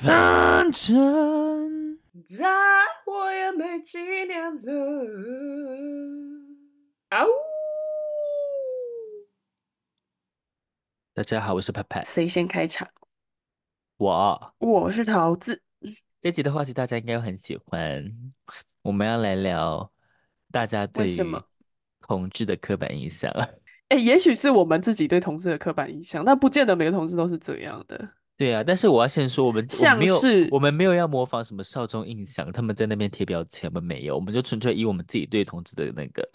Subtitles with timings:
[0.00, 2.46] 反正再
[3.04, 4.72] 活也没几年了。
[7.10, 7.28] 啊呜！
[11.12, 12.02] 大家好，我是派派。
[12.02, 12.88] 谁先开场？
[13.98, 15.62] 我，我是桃子。
[16.22, 18.02] 这集的话题大家应该很喜欢。
[18.80, 19.92] 我们要来聊
[20.50, 21.18] 大家对于
[22.00, 23.30] 同志的刻板印象。
[23.88, 28.14] 哎，也许是我们自己对同志的刻板印象，但不见得每个同志都是这样的。
[28.42, 36.28] 对啊，但是我要先说，我们像是我们没有，我们没有要模仿什么少中印象，他们在那边贴标签，我们没有，我们就纯粹以我们自己对同志的那个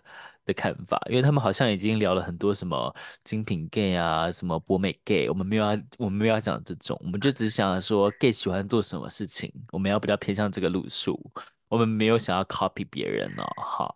[0.46, 11.20] 的看法，因为他们好像已经聊了很多什么精品 gay 啊，什么博美 gay，我们没有要，我们没有要讲这种，我们就只想说 gay 喜欢做什么事情，我们要比较偏向这个路数，
[11.68, 13.94] 我们没有想要 copy 别人哦，哈。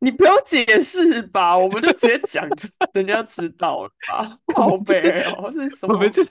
[0.00, 4.38] 你不用解释吧，我们就直接讲，就人家知道了吧？
[4.54, 5.94] 宝贝哦，是什么？
[5.94, 6.22] 我们就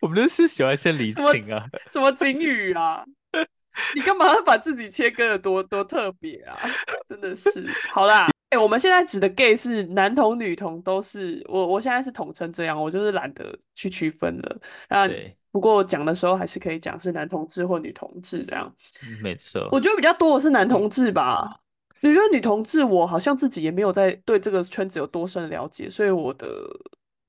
[0.00, 3.04] 我们就是喜欢先理清啊，什么金语啊？
[3.94, 6.58] 你干嘛要把自己切割的多多特别啊？
[7.08, 14.56] 真的是，好啦，哎、欸，我们现在指的 gay 是男同女同都是，我我现在是统称这样，我就是懒得去区分了。
[14.88, 15.08] 那
[15.52, 18.74] 不过讲的时候还是可以讲是男同志或女同志这样，
[19.22, 19.68] 没错。
[19.70, 21.60] 我觉得比较多的是男同志吧。
[22.00, 26.48] 你觉得女同志，我好像自己也没有在对这个圈子有多深了解，所以我的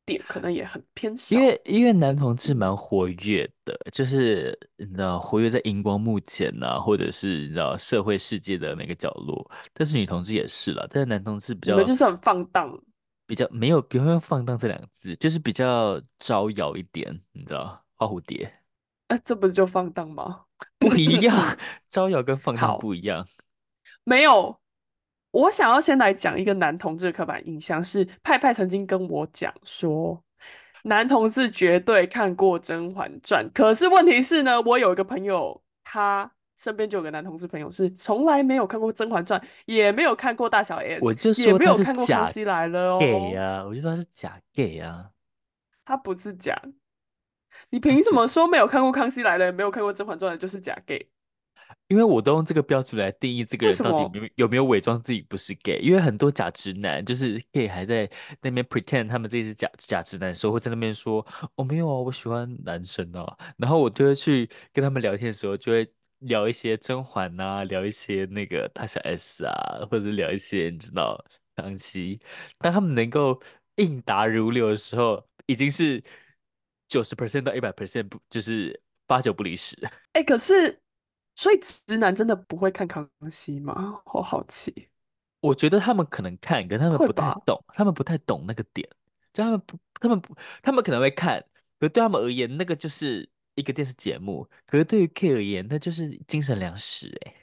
[0.06, 1.36] 点可能也很偏少。
[1.36, 9.50] 因为因为男同志蛮活跃的，就是你知道活跃在荧光幕前呐、啊，或者是你知道社会世界的每个角落。
[9.74, 12.80] 但是女同志也是了，但是男同志比较，你们就是很放荡，
[13.26, 18.46] 比较没有，不要用放荡这两个字，就是比较招摇一点，你知道花蝴蝶。
[19.08, 20.42] 哎、欸，这不是就放荡吗？
[20.78, 21.36] 不一样，
[21.90, 23.26] 招摇跟放荡不一样。
[24.10, 24.60] 没有，
[25.30, 30.24] 我想要先来讲一个男同志的刻板印象，是派派曾经跟我讲说，
[30.86, 45.12] 男同志绝对看过《甄嬛传》，可是问题是呢，我有一个朋友，他身边就有个男同志朋友是从来没有看过《甄嬛传》，也没有看过大小 S，我就说也没有看过《康熙来了》哦，gay 啊，我就说他是假 gay 啊，
[45.86, 46.60] 他不是假，
[47.70, 51.08] 你凭什么说没有看过《康熙来了》，没有看过《甄嬛传》的就是假 gay？
[51.88, 55.80] 因为我都用这个标准来定义这个人到底有没有，有没有伪装自己不是 gay。
[55.80, 58.10] 因为很多假直男就是 gay 还在
[58.42, 61.26] 那边 pretend 他们这是假假直男的时候，会在那边说
[61.56, 63.38] 我、哦、没有啊，我喜欢男生啊。
[63.58, 71.24] 然后我就会去跟他们聊天的时候，就会聊一些甄嬛啊，聊一些那个大小 S 啊，或者聊一些你知道
[71.56, 72.20] 康熙。
[72.60, 73.42] 当他们能够
[73.78, 76.04] 应答如流的时候，已经是
[76.88, 79.76] 九十 percent 到一百 percent 不就是八九不离十。
[80.14, 80.80] 哎、欸，可是。
[81.40, 84.02] 所以直男真的不会看康熙吗？
[84.06, 84.90] 好好奇。
[85.40, 88.86] 我觉得他们可能看，可他们不太懂，他们不太懂那个点。
[89.32, 91.40] 就他们不，他们不，他们可能会看，
[91.80, 94.46] 可对他们而言，那个就是一个电视节目。
[94.66, 97.10] 可是对于 K 而言，那就是精神粮食。
[97.24, 97.34] 哎，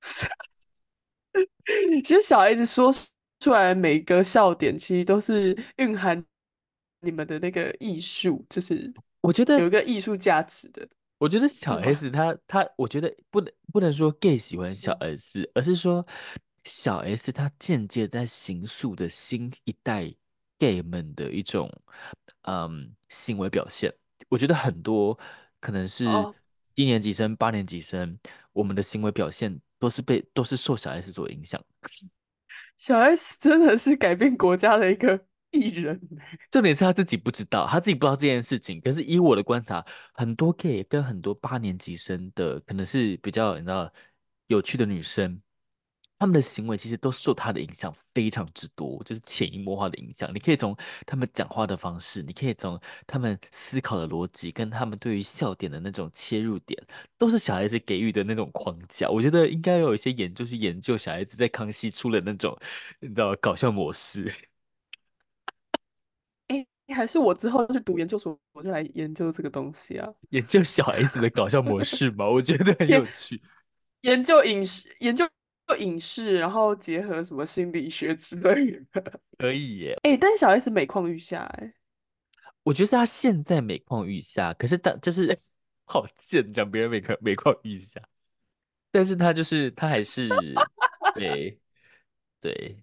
[2.02, 2.90] 其实小孩子说
[3.40, 6.24] 出来每个笑点，其实都是蕴含
[7.00, 10.88] 你们的那个艺术，就是我觉得有一个艺术价值的。
[11.22, 16.04] 我觉得小 S 他他，我觉得不能不能说 gay 喜欢小 S，而是说
[16.64, 20.12] 小 S 他间接在形塑的新一代
[20.58, 21.70] gay 们的一种
[22.48, 23.94] 嗯行为表现。
[24.28, 25.16] 我觉得很多
[25.60, 26.04] 可能是
[26.74, 28.18] 一年级生、八年级生，
[28.52, 31.64] 我们的行为表现都是被都是受小 S 所影响。
[32.76, 35.24] 小 S 真的是改变国家的一个。
[35.52, 36.00] 艺人，
[36.50, 38.80] 重点是他自己不知道，他自己不知道这件事情。
[38.80, 43.92] 可是以我的观察，很多 gay 跟很多八年级生的，可能是比较你知道
[44.48, 45.40] 有趣的女生，
[46.18, 50.30] 他们的行为其实都受他的影响非常之多，就是潜移默化的影响。
[50.34, 56.80] 你可以从他们讲话的方式，你可以从他们思考的逻辑，跟他们对于笑点的那种切入点，
[57.18, 59.08] 都是小孩子给予的那种框架。
[59.08, 62.56] 我觉得应该有一些研究去研究小孩子在康熙出了那种
[63.00, 64.32] 你知道搞笑模式。
[66.92, 70.08] 还是我之后去读研究所，我就来研究这个东西啊。
[70.30, 73.40] 研究小 S 的搞笑模式嘛，我觉得很有趣。
[74.02, 75.24] 研究影视，研究
[75.78, 79.98] 影视，然后结合什么心理学之类的， 可以耶。
[80.02, 81.72] 哎、欸，但小 S 每况愈下，哎，
[82.62, 85.36] 我觉得他现在每况愈下，可是他就是
[85.86, 88.00] 好贱，讲别人每况每况愈下，
[88.90, 90.28] 但是他就是他还是
[91.14, 91.58] 对
[92.40, 92.82] 对。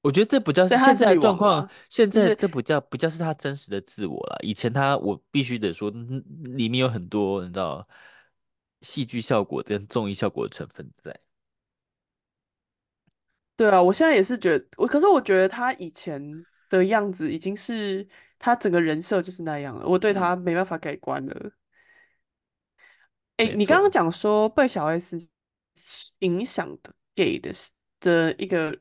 [0.00, 4.38] 我觉得这不叫是现在的状况，现在这不叫不叫是他真实的自我了。
[4.42, 5.90] 以前他，我必须得说，
[6.44, 7.86] 里面有很多你知道
[8.80, 11.18] 戏剧效果跟综艺效果的成分在。
[13.56, 16.22] 对啊，我现在也是觉得，我可是我觉得他以前
[16.70, 18.06] 的样子，已经是
[18.38, 21.50] 他整个人设就是那样了，我对他没办法改观了。
[23.38, 25.28] 哎、欸，你刚刚讲说被小 S
[26.20, 27.50] 影响的 gay 的
[27.98, 28.78] 的一个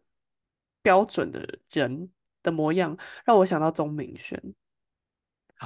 [0.88, 2.10] 标准的人
[2.42, 4.42] 的模样，让我想到钟明轩。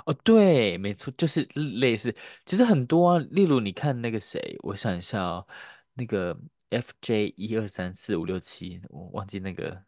[0.03, 2.11] 哦，对，没错，就是类似，
[2.43, 5.47] 其实很多啊，例如你看那个谁，我想一下哦，
[5.93, 6.35] 那个
[6.71, 9.79] FJ 一二三四五六七，我忘记那个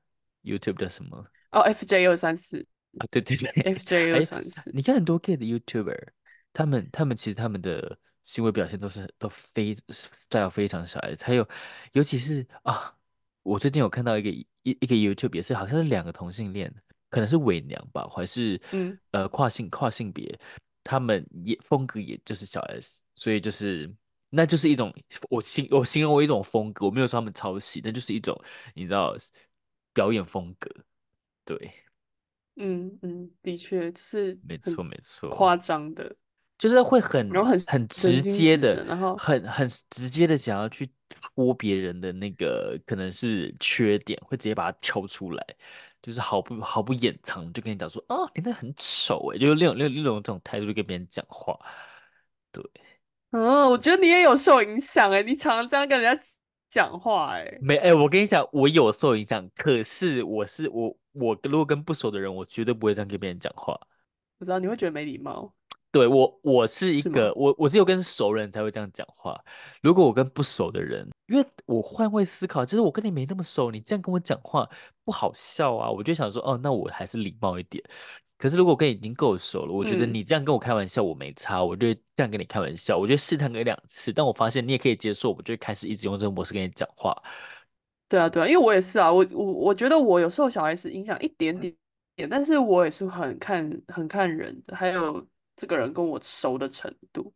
[0.43, 2.63] YouTube 叫什么哦，FJ 二三四
[2.99, 6.09] 啊，对对对，FJ 二三四，你看很多 gay 的 YouTuber，
[6.53, 11.47] 他们他们其实他们的行为表现都是都非 style 非常小 S，还有
[11.93, 12.95] 尤其是啊，
[13.43, 16.73] 我最近有看到一个一一个 YouTube 也是好像是两个同性恋。
[17.09, 20.35] 可能是伪娘吧，还是嗯呃跨性跨性别，
[20.83, 23.87] 他们也风格也就是小 S，所以就是
[24.31, 24.91] 那就是一种
[25.29, 28.35] 我形我形容为一种风格，我没有说他们抄袭，那就是一种
[28.73, 29.15] 你知道
[29.93, 30.67] 表演风格，
[31.45, 31.71] 对，
[32.55, 36.15] 嗯嗯，的确就是没错没错，夸张的。
[36.63, 45.45] 就是会很然后很很直接的，然后很很直接的想要去戳别人的那个可能是缺点，会直接把它挑出来，
[46.01, 51.59] 就是毫不毫不掩藏，就跟你讲说啊，你那很丑哎，就是那种那那种这种态度就跟别人讲话，
[52.49, 52.63] 对，
[53.31, 56.23] 嗯，我觉得你也有受影响哎，你常常这样跟人家
[56.69, 63.77] 讲话哎，没哎，我跟你讲，我有受影响，可是我是我我如果跟不熟的人，我绝对不会这样跟别人讲话，
[64.39, 65.53] 我知道你会觉得没礼貌。
[65.93, 69.39] 对我，我是一个我，我只有跟熟人才会这样讲话。
[69.83, 74.67] 如果我跟不熟的人，因为我换位思考，就是我跟你没那么熟，你这样跟我讲话
[75.05, 75.91] 不好笑啊。
[75.91, 77.83] 我就想说，哦，那我还是礼貌一点。
[78.39, 82.97] 可是如果我跟你已经够熟了，我觉得你这样跟我开玩笑，我没差，嗯、我就这样跟你开玩笑。
[82.97, 87.15] 我就试探个两次，但我发现你也可以接受，我就开始一直用这个模式跟你讲话。
[88.09, 91.71] 对啊，对啊，因为我也是啊，我我我觉得我有受小孩子影响一点点
[92.15, 95.23] 点，但是我也是很看很看人的，还有。
[95.55, 97.33] 这个人跟我熟的程度，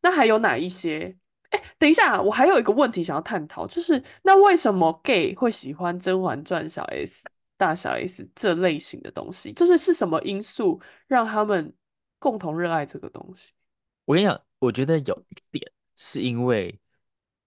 [0.00, 1.16] 那还有哪一些？
[1.50, 7.24] 哎，等一下，我还有一个问题想要探讨，就是那为什么 gay 会喜欢《甄嬛传》小 S、
[7.56, 9.52] 大小 S 这类型的东西？
[9.52, 11.72] 就是是什么因素让他们
[12.18, 13.52] 共同热爱这个东西？
[14.04, 16.78] 我跟你讲，我觉得有一点是因为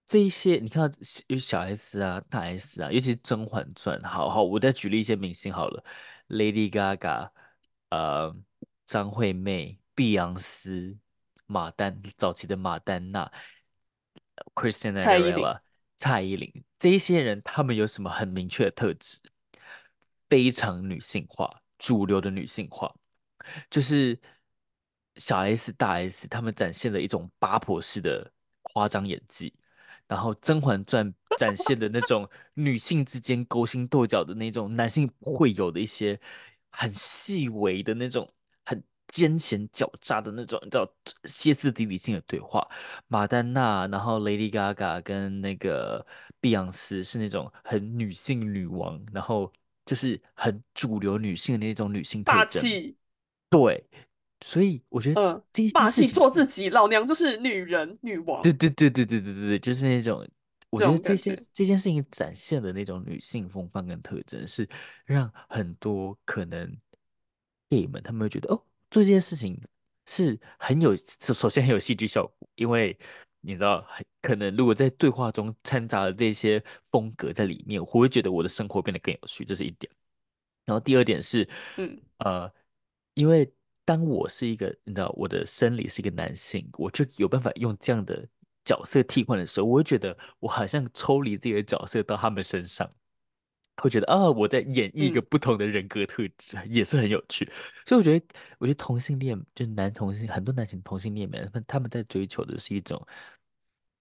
[0.06, 0.90] 这一些，你看
[1.26, 4.00] 有小 S 啊、大 S 啊，尤其是《甄嬛传》。
[4.08, 5.84] 好好，我再举例一些明星好了
[6.28, 7.30] ，Lady Gaga，
[7.90, 8.34] 呃。
[8.88, 10.96] 张惠妹、碧昂斯、
[11.44, 13.30] 马丹早期的马丹娜、
[14.54, 15.60] Christina Aguilera、
[15.94, 19.18] 蔡依林，这一些人，他们有什么很明确的特质？
[20.30, 22.90] 非常女性化，主流的女性化，
[23.68, 24.18] 就是
[25.16, 28.32] 小 S、大 S，他们展现了一种八婆式的
[28.62, 29.52] 夸张演技，
[30.06, 36.18] 然后《甄嬛传》展现的那种女性之间勾心斗角的那种男性不会有的一些
[36.70, 38.26] 很细微的那种。
[39.08, 40.88] 很奸险狡诈的那种，你知道
[41.24, 42.68] 歇斯底里性的对话。
[43.06, 46.06] 马丹娜，然后 Lady Gaga 跟那个
[46.40, 49.52] 碧昂斯是那种很女性女王，然后
[49.86, 52.38] 就是很主流女性的那种女性特征。
[52.38, 52.96] 霸气。
[53.50, 53.84] 对，
[54.42, 58.42] 所以我觉得，嗯，霸气做自己，老娘就是女人女王。
[58.42, 60.28] 对对对对对对对，就是那种，
[60.70, 64.68] 我觉得这些这，这件事情展现的那种女性风范跟特征，是
[65.06, 66.76] 让很多可能。
[67.70, 69.60] gay 们他们会觉得哦，做这件事情
[70.06, 72.98] 是很有，首先很有戏剧效果，因为
[73.40, 73.86] 你知道，
[74.22, 79.90] 可能如果在对话中掺杂了这些风格在里面，我会觉得我的生活变得更有趣，这是一点。
[80.64, 82.52] 然后第二点是，嗯呃，
[83.14, 83.50] 因为
[83.84, 88.28] 当我是一个，你知道，我的生理是一个男性，我就有办法用这样的
[88.64, 92.90] 角色替换的时候，我会觉得我好像抽离自己的角色到他们身上。
[93.82, 97.48] 会觉得啊，我在演绎一个不同的人格特质，嗯，也是很有趣。
[97.86, 98.26] 所以我觉得，
[98.58, 103.00] 我觉得同性恋就是男同性，很多男性同性恋们，他们在追求的是一种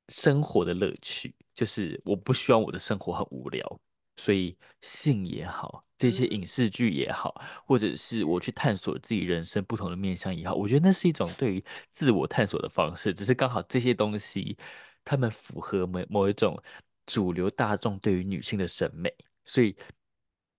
[0.10, 3.80] 生活的乐趣，就是我不希望我的生活很无聊，
[4.16, 13.14] 所以性也好，这些影视剧也好，或者是我去探索自己人生不同的面向也好，我觉得那是一种对于自我探索的方式。
[13.14, 14.58] 只是刚好这些东西，
[15.04, 16.60] 他们符合某某一种
[17.06, 19.14] 主流大众对于女性的审美。
[19.48, 19.76] 所以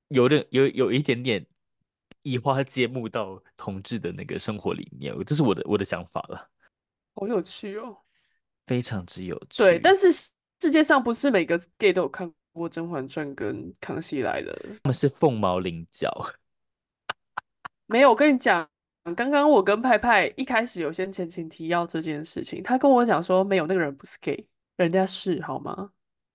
[0.09, 1.47] 有点有有一点点
[2.23, 6.50] 移花接木到同志的那个生活里面，这是我的我的想法了。
[7.14, 7.99] 好有趣哦，
[8.66, 9.62] 非常之有趣。
[9.62, 14.52] 对，但是世界上不是每个 gay 都有看过《甄嬛传》跟《康熙来了》，
[14.83, 16.11] 他们是凤毛麟角。
[17.87, 18.68] 没有，我跟你讲，
[19.16, 25.92] 刚刚我跟派派一开始有先前情提要这件事情，他跟我讲说没有那个人不是 gay，人家是好吗？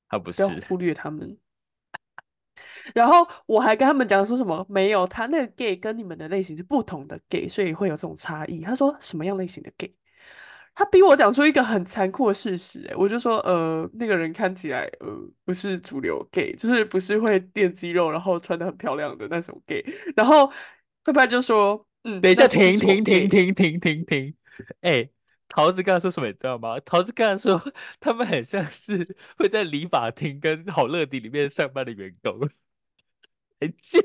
[0.10, 1.38] 他不是，不要忽略他们。
[2.94, 8.62] 然后我还跟他们讲说什么没有，他那个 gay 跟你们的类型是不同的 gay，所以会有这种差异。
[8.62, 9.94] 他说什么样类型的 gay？
[10.76, 15.08] 他逼我讲出一个很残酷的事实，哎，我就说呃，那个人看起来呃
[15.46, 19.86] 不是主流 gay，就是不是会练肌肉然后穿的很漂亮的那种 gay。
[20.16, 20.52] 然后
[21.04, 24.36] 派派就说嗯，等一下，停停停停停停停，
[24.82, 25.10] 哎。
[25.50, 26.80] 桃子刚才说什么你知道吗？
[26.80, 27.62] 桃子刚才说
[28.00, 32.50] 他们很像是会在理发厅跟好乐迪里面上班的员工，
[33.60, 34.02] 很贱。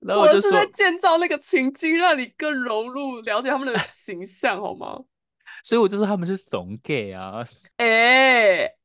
[0.00, 5.04] 然后我就是在建造那个情境，让你更融入、了解他们的形象，好吗？
[5.62, 7.44] 所以我就说他们是怂 gay 啊。
[7.76, 8.76] 哎、欸，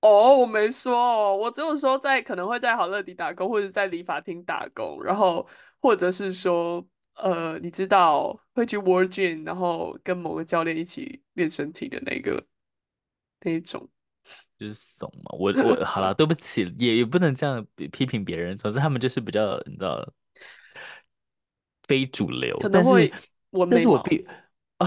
[0.00, 5.48] 哦，我没说哦，我只有说在可能会在好乐迪打工，或者在理发厅打工，然后
[5.80, 6.86] 或者是说。
[7.16, 12.46] 呃，你知道会去 Gym，然后跟某个教练一起练身体的那个
[13.40, 13.88] 那一种，
[14.58, 15.34] 就是怂嘛。
[15.38, 18.56] 我我好了，对不起，也也不能这样批评别人。
[18.58, 20.06] 总之，他们就是比较你知道
[21.84, 23.10] 非主流，可能会
[23.50, 24.26] 纹眉毛，但是我必
[24.76, 24.86] 啊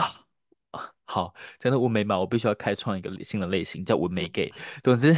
[0.69, 4.53] 啊好，真的纹眉毛，我必须要开创一个新的类型，叫纹眉 gay。
[4.83, 5.15] 总之，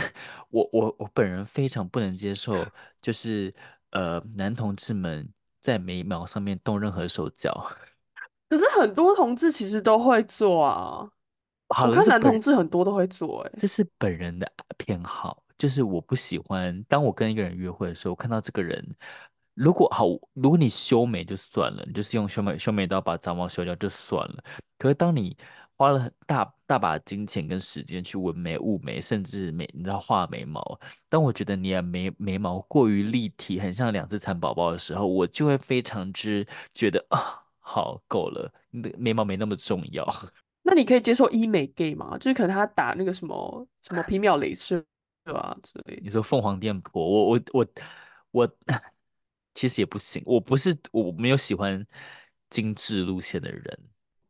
[0.50, 2.56] 我我我本人非常不能接受，
[3.02, 3.54] 就是
[3.90, 5.30] 呃男同志们。
[5.62, 7.72] 在眉毛上面动任何手脚，
[8.50, 11.10] 可是很多同志其实都会做啊。
[11.70, 16.84] 好，我看男同志很多都会做，欸，哎，这是本人的偏好，就是我不喜欢。
[16.90, 18.86] 当我跟一个人约会的时候，我看到这个人，
[19.54, 24.44] 如果好，如果你修眉就算了，你就是用修眉修眉刀把杂毛修掉就算了。
[24.78, 25.38] 可是当你
[25.82, 30.80] 花了很大大把金钱跟时间去纹眉、雾眉，甚至眉，你知道画眉毛。
[31.10, 40.08] 当我觉得你的眉眉毛过于立体，很像两只蚕宝宝的时候，我就会非常之觉得啊，好够了，你的眉毛没那么重要。
[40.62, 42.16] 那你可以接受医美 gay 吗？
[42.20, 44.86] 就是可能他打那个什么什么皮秒镭射，
[45.26, 45.58] 对吧？
[45.64, 46.00] 之类。
[46.04, 47.68] 你说凤凰电波，我我我
[48.30, 48.58] 我
[49.56, 51.84] 其实也不行，我不是我没有喜欢
[52.52, 53.80] 精致路线的人。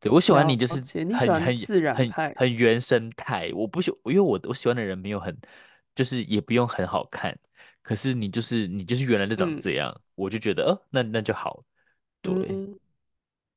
[0.01, 0.73] 对，我喜欢你，就是
[1.13, 3.51] 很很自然很很原生态。
[3.53, 5.37] 我不喜，因为我我喜欢的人没有很，
[5.93, 7.37] 就是也不用很好看。
[7.83, 11.63] 可是你就是你就是原来就长这样，嗯、我就觉得，呃，那那就好。
[12.23, 12.75] 对，嗯、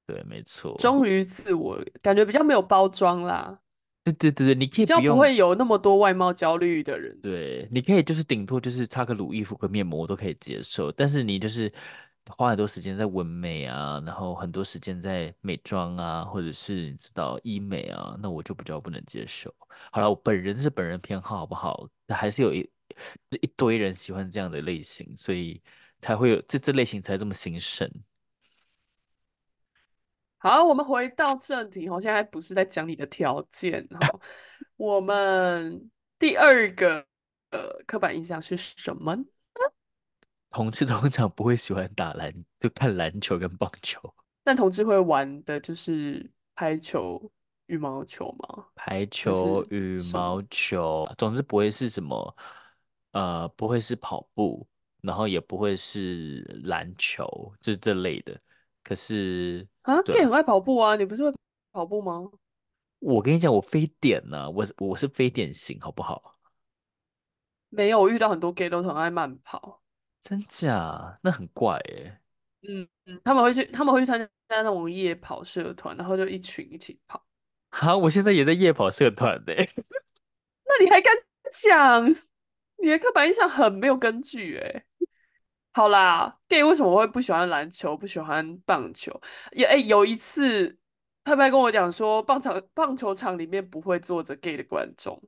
[0.07, 0.77] 对，没错。
[0.79, 3.59] 忠于自我，感觉比较没有包装啦。
[4.05, 7.19] 对对对对，你可以比较不会有那么多外貌焦虑的人。
[7.23, 10.93] 对，你可以就是顶多就是擦个乳液、敷个面膜，我都可以接受。
[10.93, 11.73] 但是你就是。
[12.29, 19.55] 花很多时间在纹眉啊，然后很多时间在美妆啊，或者是你知道医美啊，那我就比较不能接受。
[19.93, 21.89] 好了，我本人是本人偏好，好不好？
[22.09, 22.69] 还是有一
[23.43, 25.63] 一堆人喜欢这样的类型，所以
[26.01, 27.91] 才会有这这类型才这么兴盛。
[30.39, 33.99] 好，我们回到正题，我现在不是在讲你的条件哈。
[34.77, 37.07] 我们第二个
[37.51, 39.25] 呃刻板印象是什么？
[40.55, 44.01] 同志通常不会喜欢打篮，就看篮球跟棒球。
[44.45, 47.21] 但同志会玩的就是排球、
[47.67, 48.67] 羽毛球吗？
[48.77, 52.37] 排球、羽毛球，总之不会是什么，
[53.11, 54.65] 呃，不会是跑步，
[55.01, 58.41] 然后也不会是篮球，就这类的。
[58.85, 61.37] 可是啊，gay 很爱跑步啊，你不是会
[61.73, 62.31] 跑步吗？
[63.01, 66.37] 我跟你讲，我非典呢、啊，我我是非典型，好不好？
[67.71, 69.81] 没有，我遇到很多 gay 都很爱慢跑。
[70.25, 71.19] 真假？
[71.23, 72.19] 那很怪哎。
[72.67, 77.23] 嗯嗯，他们会去，他们会去参加那种夜跑社团，然后就一群一起跑。
[77.69, 79.53] 好，我现在也在夜跑社团呢。
[80.65, 81.13] 那你还敢
[81.53, 82.09] 讲？
[82.79, 84.85] 你的刻板印象很没有根据哎。
[85.75, 89.21] 好啦，gay 为什么会不喜欢篮球，不喜欢棒球？
[89.53, 90.79] 也哎，有一次
[91.23, 95.23] 派派跟我讲说，棒场棒球场里面不会坐着 gay 的观众。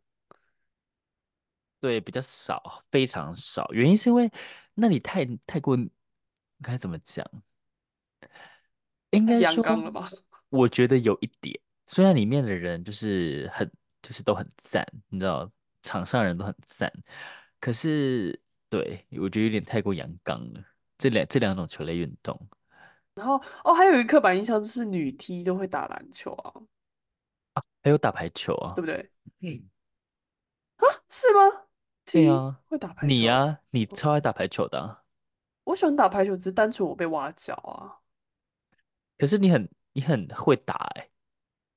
[1.82, 3.68] 对，比较少，非常少。
[3.72, 4.32] 原因是因为。
[4.78, 5.76] 那你太太过
[6.62, 7.26] 该怎么讲？
[9.10, 9.64] 应该说，
[10.50, 13.70] 我觉得有一点，虽然里面的人就是很，
[14.02, 15.50] 就是都很赞，你知道，
[15.82, 16.92] 场上人都很赞，
[17.58, 20.62] 可是对我觉得有点太过阳刚了。
[20.98, 22.48] 这两这两种球类运动，
[23.14, 26.52] 然后哦，还有一个刻板印象就是女踢都会打篮球啊，
[27.54, 29.10] 啊，还有打排球啊，对不对？
[29.40, 29.68] 嗯，
[30.76, 31.65] 啊，是吗？
[32.06, 33.06] 对啊，会打排球。
[33.08, 35.02] 你呀、啊，你超爱打排球的、啊。
[35.64, 37.98] 我喜欢打排球，只是单纯我被挖角啊。
[39.18, 41.10] 可是你很你很会打哎、欸，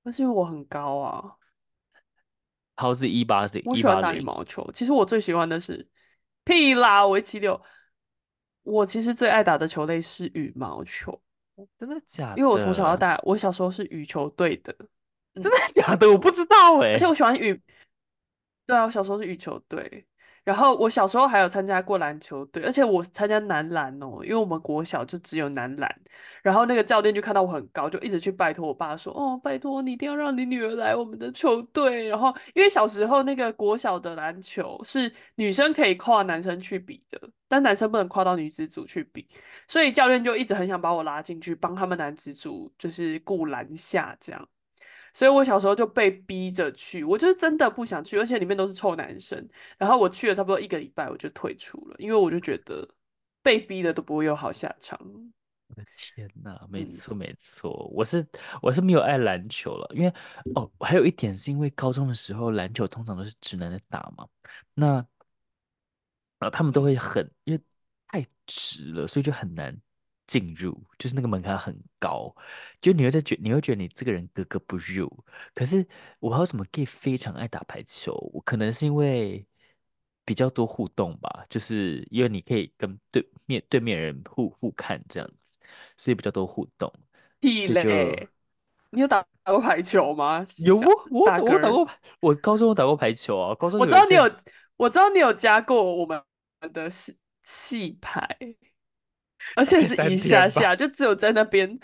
[0.04, 1.36] 那是因为我很高啊。
[2.76, 4.70] 桃子一八零，我喜欢打羽毛球。
[4.72, 5.86] 其实我最喜欢的是
[6.44, 7.60] 屁啦，我一七六。
[8.62, 11.20] 我其实最爱打的球类是羽毛球。
[11.78, 12.38] 真的假的？
[12.38, 14.74] 因为我从小到大，我小时候是羽球队的。
[15.34, 16.10] 真的假的？
[16.10, 16.94] 我不知道哎、欸。
[16.94, 17.60] 而且我喜欢羽。
[18.66, 20.06] 对啊，我小时候是羽球队。
[20.50, 26.02] 然后我小时候还有参加过篮球队，而且我参加男篮哦，因为我们国小就只有男篮。
[26.42, 39.28] 然后那个教练就看到我很高，就一直去拜托我爸说：“哦，拜托你一定要让你女儿来我们的球队。”然后因为小时候那个国小的篮球是女生可以跨男生去比的，但男生不能跨到女子组去比，
[39.68, 44.50] 所以教练就一直很想把我拉进去帮他们男子组，就是顾篮下这样。
[45.20, 49.46] 所以我小时候就被逼着去，我就是真的不想去，而且里面都是臭男生。
[49.78, 52.88] 然后我去了差不多一个礼拜，我就退出了，因为我就觉得
[53.44, 54.98] 被逼的都不会有好下场。
[55.68, 58.26] 我的天哪，没错没错，我是
[58.62, 60.14] 我是没有爱篮球了，因为
[60.56, 64.26] 哦，还有一点是因为高中的时候篮球通常都是直男在打嘛，
[64.74, 65.06] 那
[66.38, 67.62] 然后他们都会很因为
[68.08, 69.78] 太直了，所以就很难。
[70.30, 72.32] 进入就是那个门槛很高，
[72.80, 75.12] 就你会在觉，你会觉得你这个人格格不入。
[75.56, 75.84] 可是
[76.20, 79.44] 我还有什么 gay 非常爱打排球，我可能是因为
[80.24, 85.54] 比较多互动吧，就是因为你可以跟对面对面人互互看这样子，
[85.98, 86.94] 所以比较多互动。
[87.40, 88.30] 屁嘞！
[88.92, 90.46] 你有打打过排球吗？
[90.58, 93.56] 有我我我打过，我高中有打过排球啊。
[93.56, 94.30] 高中我知道你有，
[94.78, 96.24] 我知道你有加过我们
[96.72, 98.28] 的戏戏排。
[99.56, 101.80] 而且是一下下，就只有在那边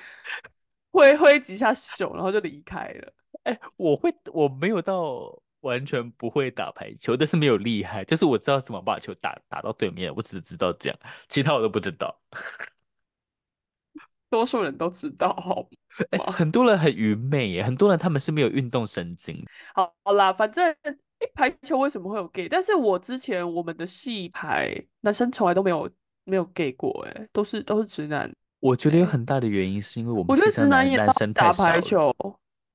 [0.91, 3.13] 挥挥几下手，然后就离开了。
[3.43, 12.19] 哎、欸，我会，我没有到完全不会打排球，但是没有厉害，就是我知道怎么把球打打到对面，我只知道这样，其他我都不知道。
[14.29, 15.62] 多数人都知道，好
[16.17, 16.25] 吗？
[16.25, 19.45] 欸，很多人很愚昧耶，很多人他们是没有运动神经。
[19.74, 20.75] 好，好啦，反正
[21.19, 22.50] 一排球为什么会有 gay？
[22.50, 25.89] 但是我之前我们的系排男生从来都没有。
[26.25, 28.29] 没有 gay 过哎，都是都是直男。
[28.60, 32.13] 我觉得有很大的原因是因为我们我觉得直男也男生打排球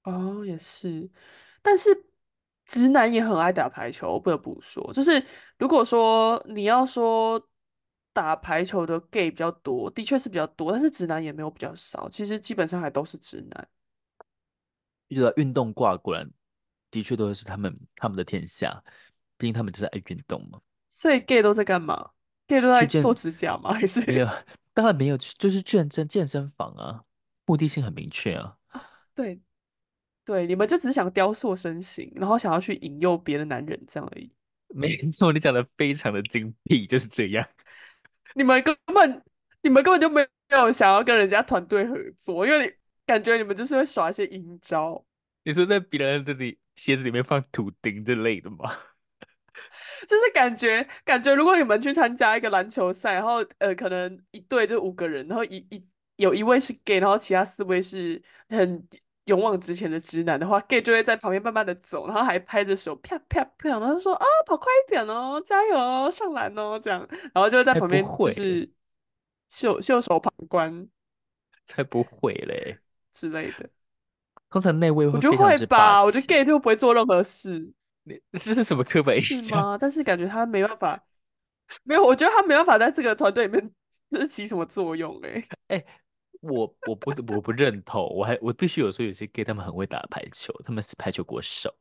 [0.05, 1.11] 哦，也是。
[1.61, 1.91] 但是
[2.65, 5.23] 直男也很爱打排球，不得不说，就是
[5.59, 7.41] 如果说你要说
[8.13, 13.69] 打排球的 gay 比较多，的确是比较多，但是直男也没有比较少，其实基本上还都是直男。
[15.09, 16.31] 遇到运动挂，果然
[16.91, 18.83] 的确都是他们他们的天下，
[19.37, 20.61] 毕竟他们就是爱运动嘛。
[20.87, 22.11] 所以 gay 都在干嘛？
[22.51, 23.73] 现在都在做指甲吗？
[23.79, 24.29] 还是没有？
[24.75, 27.05] 当然没有，就是健身健身房啊，
[27.47, 28.57] 目的性很明确啊。
[29.15, 29.41] 对，
[30.25, 34.33] 对，你们就只是想雕塑身形，然后想要去引诱别的男人这样而已。
[34.75, 37.47] 没错，你讲的非常的精辟，就是这样。
[38.35, 39.23] 你们根本，
[39.63, 42.73] 你们根本就没有想要跟人家团队合作，因为你
[43.07, 45.05] 感觉你们就是会耍一些阴招。
[45.45, 48.77] 你说在别人的里鞋子里面放图钉之类的吗？
[50.07, 55.87] 就是感觉，感觉如果你们去参加一个篮球赛，然后呃，可能一队就五个人，然后一一
[56.17, 58.87] 有一位是 gay，然后其他四位是很
[59.25, 68.71] 勇往直前的直男的话，gay 就会在旁边慢慢的走，然后还拍着手啪啪啪，然后就说啊，跑快一点哦，加油哦，上篮哦，这样，然后就会在旁边就是
[69.49, 70.89] 袖袖手旁观，
[71.65, 72.79] 才不会嘞
[73.13, 73.69] 之类的。
[74.51, 77.73] 通常那位会我觉得会吧，我觉得 gay 就不会做任何事。
[78.33, 79.45] 这是什么刻板印象？
[79.47, 79.79] 是吗？
[79.79, 81.05] 但是感觉他没办法，
[81.85, 83.71] 没有，我觉得他没办法在这个团队里面
[84.11, 85.49] 就是起什么作用、欸。
[85.69, 85.85] 哎，哎，
[86.41, 91.73] 我我不我不认同，我还我必须有说有些 gay 他们很会打排球，他们是排球国手。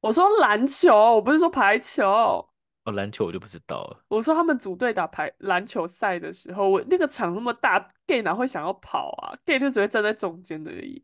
[0.00, 2.06] 我说篮球，我不是说排球。
[2.08, 4.04] 哦，篮球我就不知道了。
[4.06, 11.02] 我说他们组队打排篮球赛的时候，我那个场那么大，gay 哪会想要跑啊？gay 就只会站在中间而已。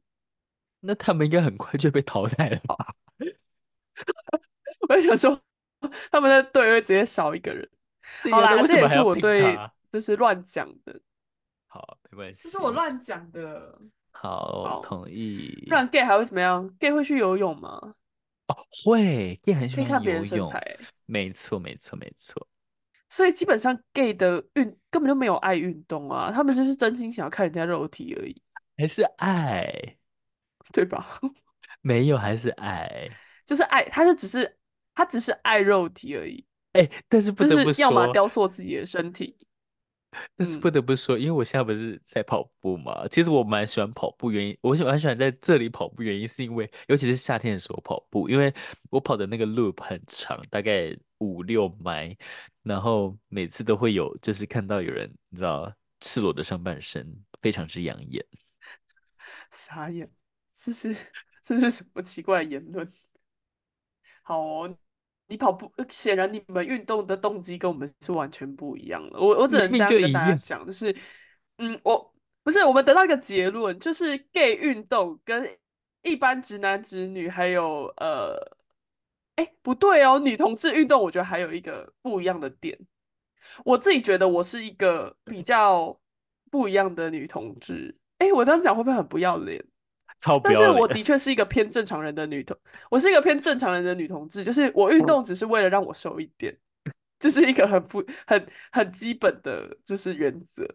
[0.79, 2.95] 那他们应该很快就被淘汰了吧？
[4.89, 5.41] 我就想说，
[6.11, 7.69] 他们的队会直接少一个人。
[8.31, 9.59] 好啦，这也是我对，
[9.91, 11.01] 就是乱讲的。
[11.67, 12.43] 好，没关系。
[12.45, 13.79] 这是我乱讲的。
[14.11, 15.65] 好，好同意。
[15.69, 17.95] 不然 gay 还会怎么样？gay 会去游泳吗？
[18.49, 19.41] 哦，会。
[19.43, 19.89] gay 很喜欢游泳。
[19.89, 20.77] 看别人身材。
[21.07, 22.47] 没错，没错，没错。
[23.09, 28.43] 所以基本上 gay 的运根本就没有爱运动啊，他们就是真心想要看人家肉体而已。
[28.77, 29.97] 还是爱，
[30.73, 31.21] 对吧？
[31.83, 33.09] 没有，还是爱。
[33.53, 34.59] 就是爱，他就只是。
[34.95, 39.35] 他只是爱肉体而已，哎、欸，但是不得不说，就是要么雕塑自己的身体。
[40.37, 48.53] 但是不得不说，嗯、因为我现在不是在跑步嘛，其实我蛮喜欢跑步，原因我喜蛮喜欢在这里跑步，原因是因为尤其是夏天的时候跑步，因为
[48.91, 52.15] 我跑的那个 loop 很长，大概五六迈，
[52.63, 57.11] 然后每次都会有，就是看到有人，你知道，赤裸的上半身，
[57.41, 58.23] 非常之养眼。
[59.51, 60.07] 傻眼，
[60.53, 60.95] 这是
[61.43, 62.87] 这是什么奇怪的言论？
[64.23, 64.77] 好哦，
[65.27, 69.19] 你跑步，显然你们运动的动机跟我们是完全不一样的。
[69.19, 70.95] 我我只能这样跟大家讲，就是，
[71.59, 75.49] 嗯，我不是我们得到一个结论，就是 gay 运动跟
[76.03, 78.37] 一般直男直女还有呃
[79.37, 82.79] 哎，不对哦，女同志运动我觉得还有一个不一样的点，
[83.65, 85.99] 我自己觉得我是一个比较
[86.51, 87.97] 不一样的女同志。
[88.19, 89.65] 哎，我这样讲会不会很不要脸？
[90.45, 92.57] 但是我 的确是一个偏正常人的女同，
[92.91, 96.57] 我是一个偏正常人的女同志，就是我运动只是为了让我瘦一点。
[97.19, 100.69] 这是一个很不很很基本的，就是原则。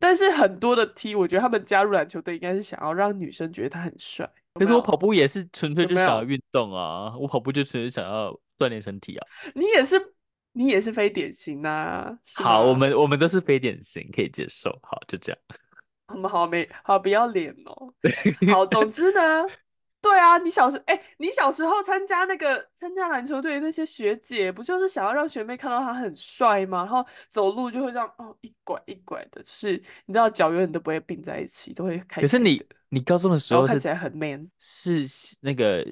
[0.00, 4.28] 但是很多的 T，我觉得他们加入篮球队应该是想要让女生觉得他很帅。
[4.54, 9.24] 可是我跑步也是纯粹就想要运动啊，我跑步就纯粹想要锻炼身体啊。
[9.54, 9.96] 你也是，
[10.54, 12.12] 你也是非典型啊。
[12.34, 14.76] 好，我们我们都是非典型，可以接受。
[14.82, 15.38] 好，就这样。
[16.12, 17.92] 我们好没好不要脸哦。
[18.52, 19.20] 好，总之呢。
[20.00, 26.78] 对啊，你小时哎、欸，你小时候参加那个参加篮球队那些学姐，不就是想要让学妹看到他很帅吗？
[26.78, 32.20] 然后走路就会这样哦，一拐一拐的，就是你知道脚永远都不会并在一起，都会开。
[32.20, 35.06] 可是你你高中的时候看起来很 man，是
[35.40, 35.86] 那个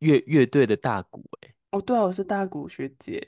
[0.00, 1.54] 乐乐队的大鼓哎、欸。
[1.70, 3.26] 哦，对啊，我是大鼓学姐，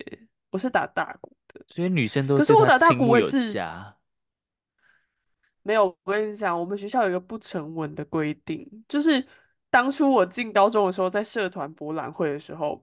[0.50, 2.36] 我是打大鼓的，所以女生都。
[2.36, 3.58] 可是我打大鼓我也是。
[5.66, 9.26] 没有，我跟你讲，我们学校有一个不成文的规定，就是。
[9.68, 12.82] 当初我进高中的时候，在社团博览会的时候，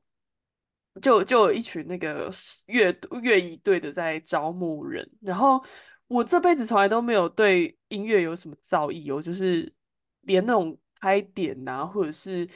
[1.01, 2.29] 就就有一群那个
[2.67, 5.09] 乐乐仪队的在招募人。
[5.21, 5.63] 然后
[6.07, 9.73] 我这辈子从来都没有对音乐有什么造诣，哦，就是
[10.21, 12.47] 连那种拍点啊，或者是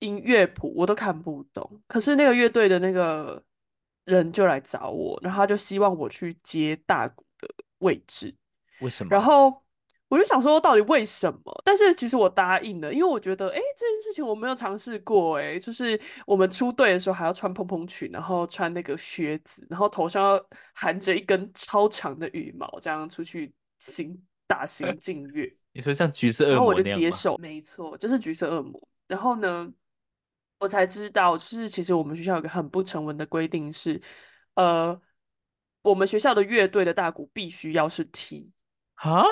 [0.00, 1.80] 音乐谱我都看不懂。
[1.86, 3.42] 可是那个乐队的那个
[4.04, 8.34] 人就来找我，然后他就希望我去接大鼓的位置。
[8.80, 9.10] 为什么？
[9.10, 9.62] 然后。
[10.10, 11.62] 我就想说，到底为什么？
[11.64, 25.48] 但是其实我答应了，因为我觉得，哎，这件事情我没有尝试过，哎，就是我们出队的时候还要穿蓬蓬裙，然后穿那个靴子，然后头上要含着一根超长的羽毛，这样出去行打行 进乐。
[25.70, 28.82] 你说像橘色恶魔，然后我就接受，没错，就是橘色恶魔。
[29.06, 29.72] 然后呢，
[30.58, 34.02] 我才知道，就是其实我们学校有个很不成文的规定是，
[34.54, 35.00] 呃，
[35.82, 38.50] 我们学校的乐队的大鼓必须要是 T
[39.00, 39.24] 啊。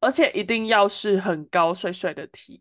[0.00, 2.60] 而且一定要是很高帅帅的 T。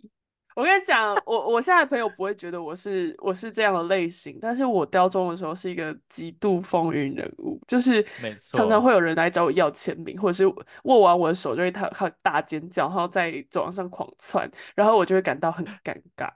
[0.55, 8.03] 我跟你讲， 我我现在的朋友不会觉得我是我是这样的类型，但是我高中的时候是一个极度风云人物，就是
[8.51, 10.47] 常常会有人来找我要签名，或者是
[10.85, 16.31] 握完我的手就会他他大尖叫，然后在走廊上狂窜，然后我就会感到很尴尬，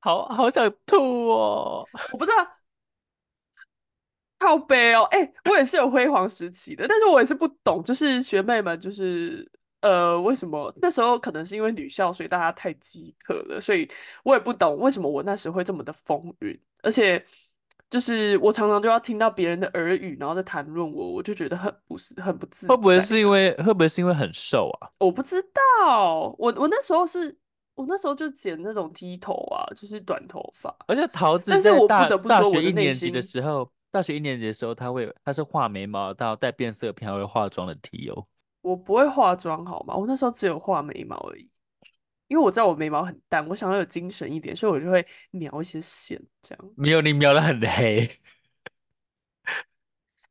[0.00, 1.88] 好好想吐哦！
[2.10, 2.63] 我不知道。
[4.44, 9.50] 靠背哦，哎、欸，我也是有辉煌时期的，但是我也是不懂，就是学妹们就是。
[9.84, 13.86] 呃，为什么那时候可能是因为女校，所以大家太饥渴了，所以
[14.22, 17.22] 我也不懂为什么我那时会这么的风云，而且
[17.90, 22.74] 就是我常常就要听到别人的耳语，然后在谈论我，我就觉得很不是很不自在。
[22.74, 24.88] 会不会是因为会不会是因为很瘦啊？
[24.98, 27.36] 我不知道，我我那时候是
[27.74, 30.74] 我那时候就剪那种剃头啊，就是短头发。
[30.86, 38.26] 而且桃子，但是我不得不说，我的内心的时候，大学一年级的时候，他会他是画眉毛到带变色片，还会化妆的 T 哦。
[38.60, 39.94] 我不会化妆，好吗？
[39.94, 41.48] 我那时候只有画眉毛而已，
[42.26, 46.72] 因为我知道我眉毛很淡，我想要有精神一点，所以我就会描一些线，这样。
[46.76, 48.10] 没有，你描的很黑。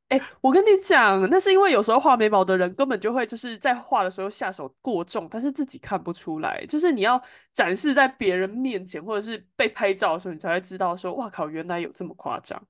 [0.10, 6.65] 哎、欸，我跟你讲，那是因为有时候画眉毛的人根本就会就是在画的时候下手过重，但是自己看不出来。
[6.67, 7.21] 就是你要
[7.54, 12.62] 展示在别人面前，或者是被拍照的时候，你才会知道说，哇靠，原来有这么夸张。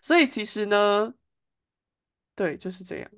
[0.00, 1.14] 所以其实呢，
[2.34, 3.10] 对，就是这样。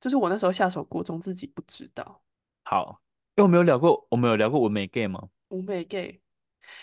[0.00, 2.22] 就是我那时候下手过重，自己不知道。
[2.64, 3.00] 好，
[3.36, 5.28] 因为我们有聊过，我们有聊过我美 gay 吗？
[5.48, 6.20] 我美 gay，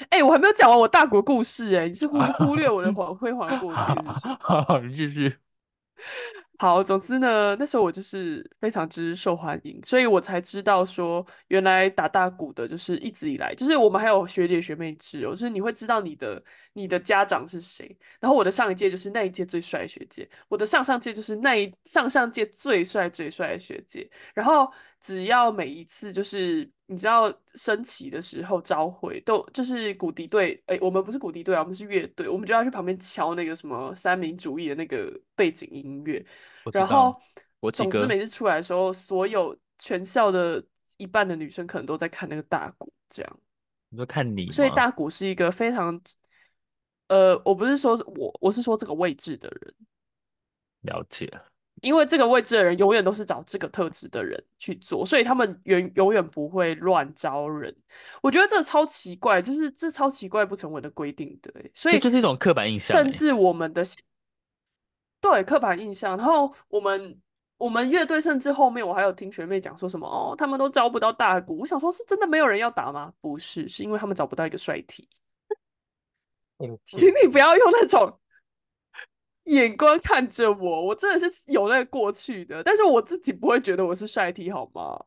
[0.10, 4.28] 哎、欸，我还没有讲完我大国故事、欸，哎，你是忽 忽略我的黄辉煌过去是不是？
[4.40, 5.38] 好， 好，你继续。
[6.62, 16.44] 好，总之呢，那时候我就是非常之受欢迎，所以我才知道说，原来打大鼓的，就是一直以来，就是我们还有学姐学妹制哦，就是你会知道你的
[16.74, 36.26] 你的家长是谁，然后我的上一届就是那一届最帅学姐，我的上上届就是那一上上届最帅最帅的学姐，然后只要每一次就是你知道升旗的时候召回都就是鼓笛队，哎，我们不是鼓笛队啊，我们是乐队，我们就要去旁边敲那个什么三民主义的那个背景音乐。
[36.74, 37.16] 然后，
[37.74, 40.64] 总之每次出来的时候，所有全校的
[40.98, 43.40] 一半的女生可能都在看那个大鼓，这样。
[43.90, 46.00] 你说看你，所以大鼓是一个非常，
[47.08, 49.74] 呃，我不是说我，我是说这个位置的人。
[50.82, 51.28] 了解。
[51.82, 57.76] 因为这个位置的人永远都是找这个特质的人去做，所以他们永永远不会乱招人。
[58.22, 63.84] 我觉得这超奇怪，就是这超奇怪不成文的规定的，所以就是一种刻板印象，甚至我们的。
[65.22, 67.20] 对，刻板印象，然后我们
[67.58, 71.58] 我们乐队甚至后面我还有听学妹讲说什么哦，他们都招不到大鼓。
[71.58, 73.12] 我想说，是真的没有人要打吗？
[73.20, 75.10] 不是，是因为他们找不到一个帅 T。
[76.88, 78.18] 请你不要用那种
[79.50, 85.06] 眼光看着我，我真的是有那个过去的，但是我自己不会觉得我是帅 T 好吗？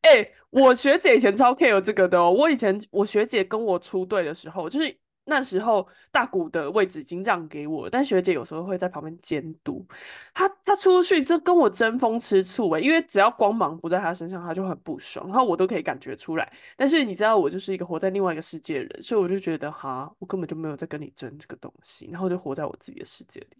[0.00, 2.30] 哎、我学姐以前超 care 这个的哦。
[2.30, 9.86] 我以前我学姐跟我出队的时候，就是那时候大鼓的位置已经让给我，但学姐有时候会在旁边监督。
[10.34, 16.52] 她她出去就跟我争风吃醋哎，因为只要光芒不在她身上，她就很不爽，然后我都可以感觉出来。
[16.76, 23.56] 但是你知道，我就是一个活在另外一个世界的人，所以我就觉得哈，我根本就没有在跟你争这个东西，然后就活在我自己的世界里。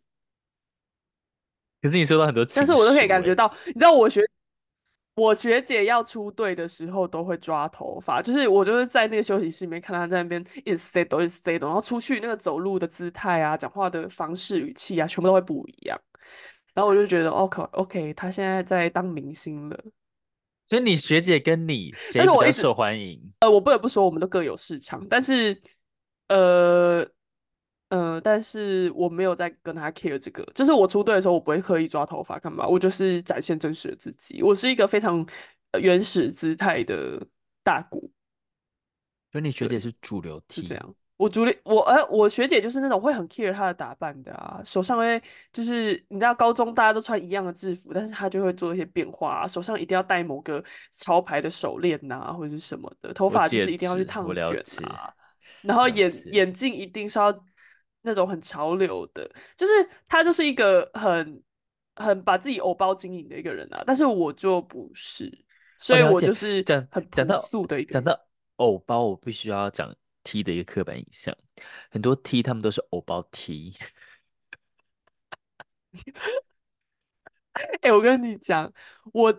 [1.81, 4.20] 可是你收到很多，但是我都可以感觉到，你知道我学。
[5.22, 15.96] 我学姐要出队的时候都会抓头发，就是我就是在那个休息室里面看她在那边一直 say 都一直 say 然后出去那个走路的姿态啊，讲话的方式语气啊，全部都会不一样。
[16.74, 19.78] 然后我就觉得，OK OK，她现在在当明星了。
[20.68, 23.20] 所以你学姐跟你谁比较受欢迎？
[23.40, 25.56] 呃，我不得不说，我们都各有市场，但是
[26.28, 27.06] 呃。
[27.94, 35.26] 嗯、呃，但是我没有在跟他 care 这个，就是我出队的时候，我不会刻意抓头发干嘛，我就是展现真实的自己，我是一个非常
[35.78, 37.22] 原始姿态的
[37.62, 38.11] 大鼓。
[39.31, 40.94] 所以你学姐是主流 T，是这样。
[41.18, 55.12] 我主流我呃，我学姐就是那种会很 care 她的打扮的啊，手上会就是你知道高中大家都穿一样的制服，但是她就会做一些变化啊，手上一定要戴某个潮牌的手链呐、啊，或者是什么的，头发就是一定要去烫卷啊，
[55.61, 57.31] 然后眼眼镜一定是要。
[58.02, 59.72] 那种很潮流的，就是
[60.08, 61.42] 他就是一个很
[61.94, 65.32] 很把自己偶包经营的一个人啊，但是我就不是，
[65.78, 67.92] 所以我就是讲很讲到素的一个。
[67.92, 68.18] 讲到
[68.56, 71.32] 偶包，我必须要讲 T 的一个刻板印象，
[71.90, 73.72] 很多 T 他们都是偶包 T。
[77.52, 78.72] 哎、欸，我跟你讲，
[79.12, 79.32] 我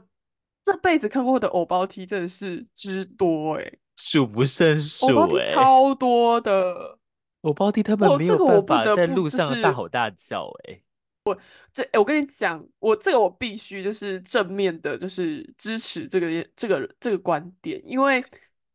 [0.64, 7.00] 这辈子看过的偶包 T 真的是之多哎、欸，数不胜数、欸，偶包 T 超多的。
[7.44, 10.84] 偶包 T 他们没有办法在路上大吼大叫哎、欸，
[11.26, 11.38] 我
[11.72, 18.24] 这、欸、我跟你讲，我这个我必须就是正面的，就是支持这个这个这个观点，因为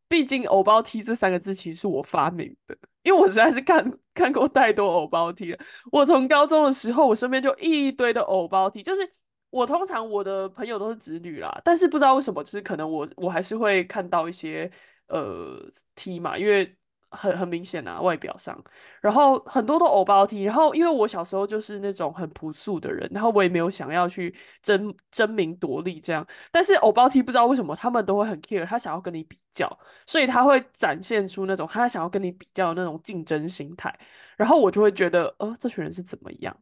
[0.07, 5.59] 毕竟偶包 T 这三个字其实是我发明的，因为我实在是看看过太多偶包 T 了。
[5.91, 9.01] 我从高中的时候，我身边就一堆的偶包 T，就是
[9.49, 14.69] 我通常我的朋友都是直女啦，但是不知道为什么，就是可能我我还是会看到一些
[15.07, 15.59] 呃
[15.95, 16.75] T 嘛，因为。
[17.11, 18.61] 很很明显啊，外表上，
[19.01, 29.67] 然后很多都偶包 T，然后因为我小时候就是那种很朴素的人，然后我也没有想要去争争名夺利这样，但是偶包 T 不知道为什么他们都会很 care，他想要跟你比较，
[30.05, 33.97] 所以他会展现出那种他想要跟你比较的那种竞争心态，
[34.37, 36.55] 然后我就会觉得，呃，这群人是怎么样？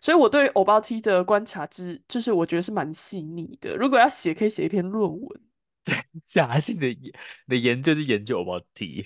[0.00, 3.76] 所以我对偶包 T 的观察之，就是我觉得是蛮细腻的。
[3.76, 5.40] 如果要写，可以写一篇论文。
[6.24, 7.12] 假性的研
[7.48, 9.04] 的研究是研究偶包 T。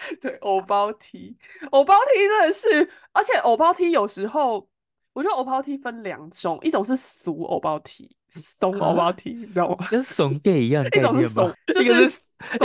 [0.20, 1.36] 对，偶包 T，
[1.70, 4.68] 偶包 T 真的是，而且偶包 T 有时候，
[5.12, 9.86] 我觉得偶包 T 分两种，一种是俗偶包 T，怂偶包 T，你知道吗？
[9.90, 11.98] 跟怂 gay 一样，一种是怂，就是一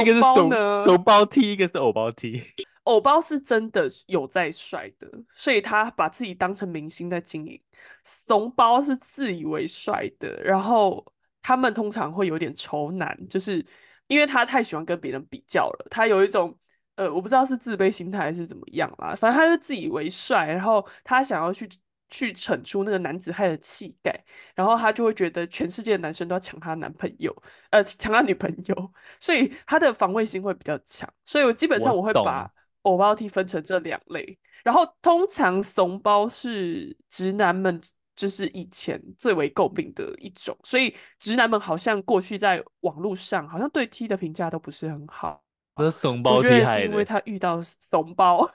[0.05, 2.41] 个是怂呢，怂包 T，一个是偶包 T。
[2.83, 7.59] 偶包是真的有在帅的，所以他把自己当成明星在经营。
[8.03, 11.03] 怂包是自以为帅的，然后
[11.41, 13.65] 他们通常会有点仇男，就是
[14.07, 16.55] 因为他太喜欢跟别人比较了，他有一种。
[16.95, 21.67] 呃，我不知道是自卑心态还是怎么样啦，反正他就自以为帅，然后他想要去
[22.09, 24.13] 去逞出那个男子汉的气概，
[24.53, 27.35] 然后他就会觉得全世界的男生都要抢他男朋友，
[27.71, 31.11] 呃，抢他女朋友，所以他的防卫心会比较强。
[31.25, 32.47] 所以我基本上我会把
[32.83, 37.81] 偶包 T 分成这两类，然后通常怂包是直男们
[38.15, 45.42] 就是以前最为诟病的一种，所以直男们好像过去在网络上好像对 T 的评价都不是很好。
[45.75, 48.51] 我是怂包 T 害的，我觉得是因为他遇到怂包，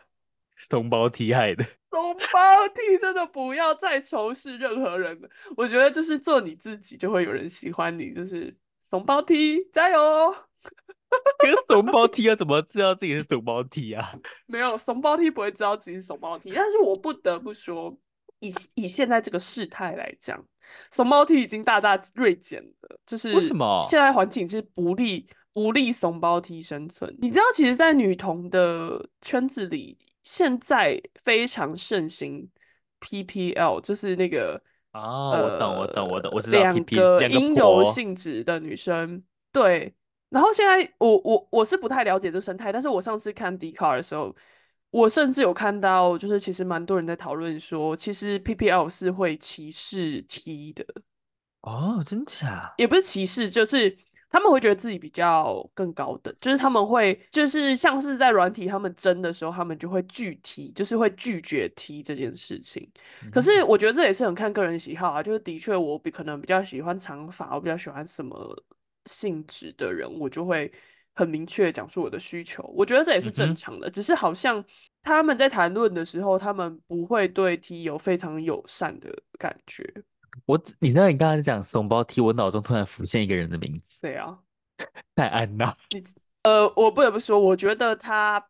[0.56, 1.64] 怂包 T 害的。
[1.90, 8.12] 怂包 T 真的不要再仇视任何人了，我觉得就是做你自己，就会有人喜欢你。
[8.12, 8.54] 就是
[8.84, 10.34] 怂包 T 加油！
[11.38, 14.12] 可是怂包 T 要怎么知道自己是怂包 T 啊？
[14.46, 17.98] 没有，怂包 T 不会知道自己是怂包 T，但是我不得不说，
[18.40, 20.44] 以以现在这个事态来讲，
[20.90, 23.00] 怂包 T 已经大大锐减了。
[23.06, 23.82] 就是为什么？
[23.88, 25.26] 现在环境是不利。
[25.52, 32.48] 不利怂包 T 生存，你知道，其实，在女同的圈子里，现在非常盛行
[33.00, 39.92] PPL，就是那个哦，我懂，我懂，我懂，我知道两个阴柔性质的女生，对。
[40.28, 44.32] 然后现在，我我我是不太了解这生态，但是我上次看 Dcard 的时候，
[44.90, 50.84] 我甚至有看到，就是其实蛮多人在讨论说，其实 PPL 是会歧视 T 的。
[51.62, 52.74] 哦，真假？
[52.76, 53.98] 也不是歧视，就是。
[54.30, 62.86] 他们会觉得自己比较更高等，就是他们会就是像是在软体他们争的时候，他们就会拒踢就是会拒绝踢这件事情。
[63.32, 68.64] 可是我觉得这也是很看个人喜好啊，就是的确我比可能比较喜欢长发，我比较喜欢什么
[69.06, 70.70] 性质的人，我就会
[71.14, 72.62] 很明确讲述我的需求。
[72.76, 74.62] 我觉得这也是正常的，只是好像
[75.02, 79.82] 他们在谈论的时候，他们不会对 T 有非常友善的感觉。
[80.46, 84.00] 我，你知道你刚才讲怂包 T，我脑中突然浮现一个人的名字。
[84.00, 84.38] 对啊，
[85.14, 85.74] 戴安娜。
[85.90, 86.02] 你
[86.42, 88.44] 呃，我不得不说，我觉得他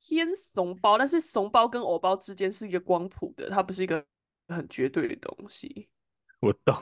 [0.00, 4.04] 偏怂包，但是怂包跟偶包之间是一个光谱的，它不是一个
[4.48, 5.88] 很绝对的东西。
[6.40, 6.74] 我懂，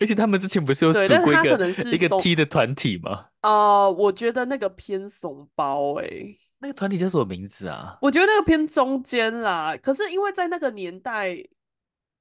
[0.00, 3.26] 而且他们之前不是有组过一个一个 T 的团体吗？
[3.42, 7.98] 呃，我觉得那个偏怂包、欸，哎，那个团体叫什么名字啊？
[8.00, 11.36] 我觉得那个偏中间啦，可是因为在那个年代。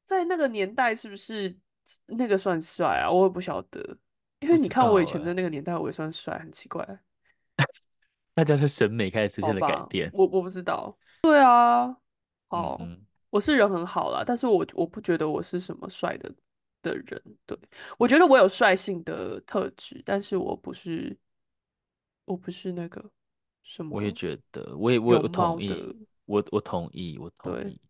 [0.07, 1.53] 在那个年代，是不是
[2.07, 3.09] 那个算帅啊？
[3.09, 3.97] 我也不晓得，
[4.39, 6.85] 因为你看我以前的那个年代，我也算帅，很奇怪。
[8.33, 10.11] 大家的审美开始出现了改变。
[10.13, 10.95] 我我不知道。
[11.21, 11.87] 对啊，
[12.47, 16.31] 好，嗯、我是人很好啦，但是我我不觉得我是什么帅的
[16.83, 17.21] 的人。
[17.45, 17.57] 对，
[17.97, 21.17] 我觉得我有帅性的特质，但是我不是，
[22.25, 23.03] 我不是那个
[23.63, 23.95] 什么。
[23.95, 25.73] 我也觉得，我也我也同意，
[26.25, 27.81] 我我同意，我同意。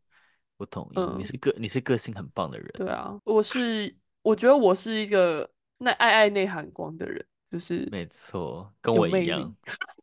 [0.58, 2.68] 我同意，嗯、你是个你是个性很棒的人。
[2.74, 9.56] 对啊，我是我觉得我是一个那爱爱内涵光的人，就是没错，跟我一样，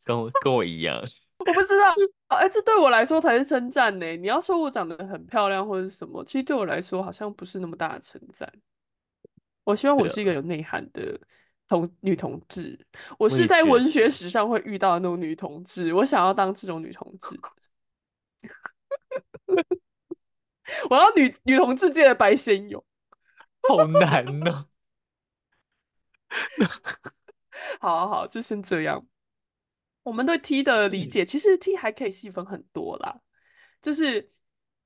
[0.04, 1.02] 跟我跟我一样。
[1.38, 1.92] 我不知道，
[2.28, 4.16] 哎、欸，这对我来说才是称赞呢。
[4.16, 8.50] 你要说我长得很漂亮或者什么，其实对我来说好像不是那么大的称赞。
[9.64, 11.18] 我希望我是一个有内涵的
[11.66, 12.78] 同女同志，
[13.18, 17.38] 我是在文学史上会遇到的那种女同志，我，我想要当这种女同志。
[20.90, 22.84] 我要女女同志界的白先勇，
[23.68, 24.68] 好难呢、喔。
[27.80, 29.06] 好好好，就先这样。
[30.02, 33.20] 我们对 T 的理解，其实 T 还可以细分很多啦，
[33.80, 34.30] 就是。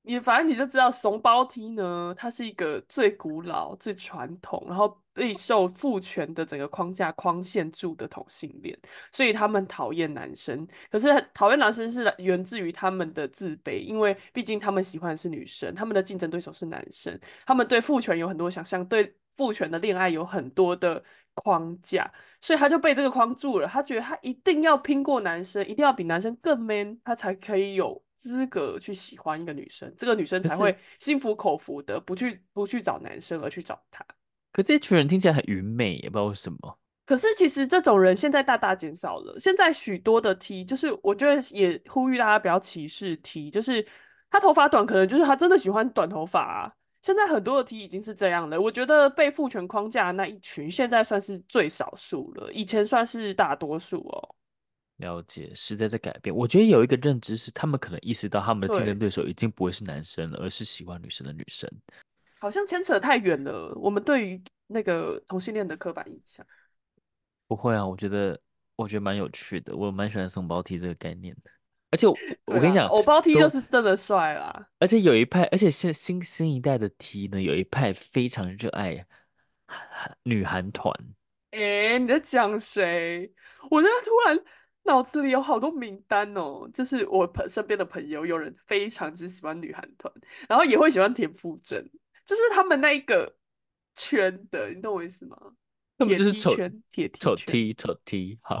[0.01, 8.75] 你反正你就知道，怂包 T 呢，它是一个最古老、最传统，然后备受父权的整个框架框限住的同性恋，
[9.11, 10.67] 所以他们讨厌男生。
[10.89, 21.03] 可是讨厌男生是源自于他们的自卑，因为毕竟他们喜欢的是女生，他们的竞争对手是男生，他们对父权有很多想象，对父权的恋爱有很多的
[21.35, 23.67] 框架，所以他就被这个框住了。
[23.67, 28.01] 他觉得他一定要拼过男生，一定要比男生更 man，他才可以有。
[28.19, 34.05] 资格去喜欢一个女生，这个女生才会心服口服的，不去不去找男生，而去找他。
[34.51, 36.77] 可这群人听起来很愚昧，也不知道为什么。
[37.05, 39.39] 可是其实这种人现在大大减少了。
[39.39, 43.83] 现在许多的 T，就是我觉得也呼吁大家不要歧视 T，就是
[44.29, 46.73] 他头发短，可能就是他真的喜欢短头发啊。
[47.01, 48.59] 现在很多的 T 已经是这样了。
[48.59, 54.35] 我觉得被父权框架的那一群，现在算是最少数了，以前算是大多数哦。
[54.99, 56.33] 了解，时代在改变。
[56.33, 61.69] 我觉得有一个认知是，他们可能意识到他们的竞争对手已经不会是男生了，而是喜欢女生的女生。
[62.39, 63.73] 好像牵扯太远了。
[63.75, 66.45] 我们对于那个同性恋的刻板印象，
[67.47, 67.85] 不会啊。
[67.85, 68.39] 我觉得，
[68.75, 69.75] 我觉得蛮有趣的。
[69.75, 71.51] 我蛮喜欢送包 T 这个概念的。
[71.91, 72.15] 而且我，
[72.53, 74.69] 我跟你讲，我包 T 就是真的帅啦。
[74.79, 79.05] 而且有一派，而且现新新一代的 T 呢，有一派非常热爱
[80.23, 80.93] 女韩团。
[81.51, 83.33] 哎、欸，你在讲谁？
[83.71, 84.39] 我觉得突然。
[84.89, 90.11] 脑子里有好多名单哦，就是我朋身边的朋友，有人非常之喜欢女韩团，
[90.47, 91.87] 然后也会喜欢田馥甄，
[92.25, 93.35] 就是他们那一个
[93.93, 95.37] 圈的，你懂我意思吗？
[95.97, 96.81] 他们就是丑圈，
[97.19, 98.59] 丑 T 丑 T 好。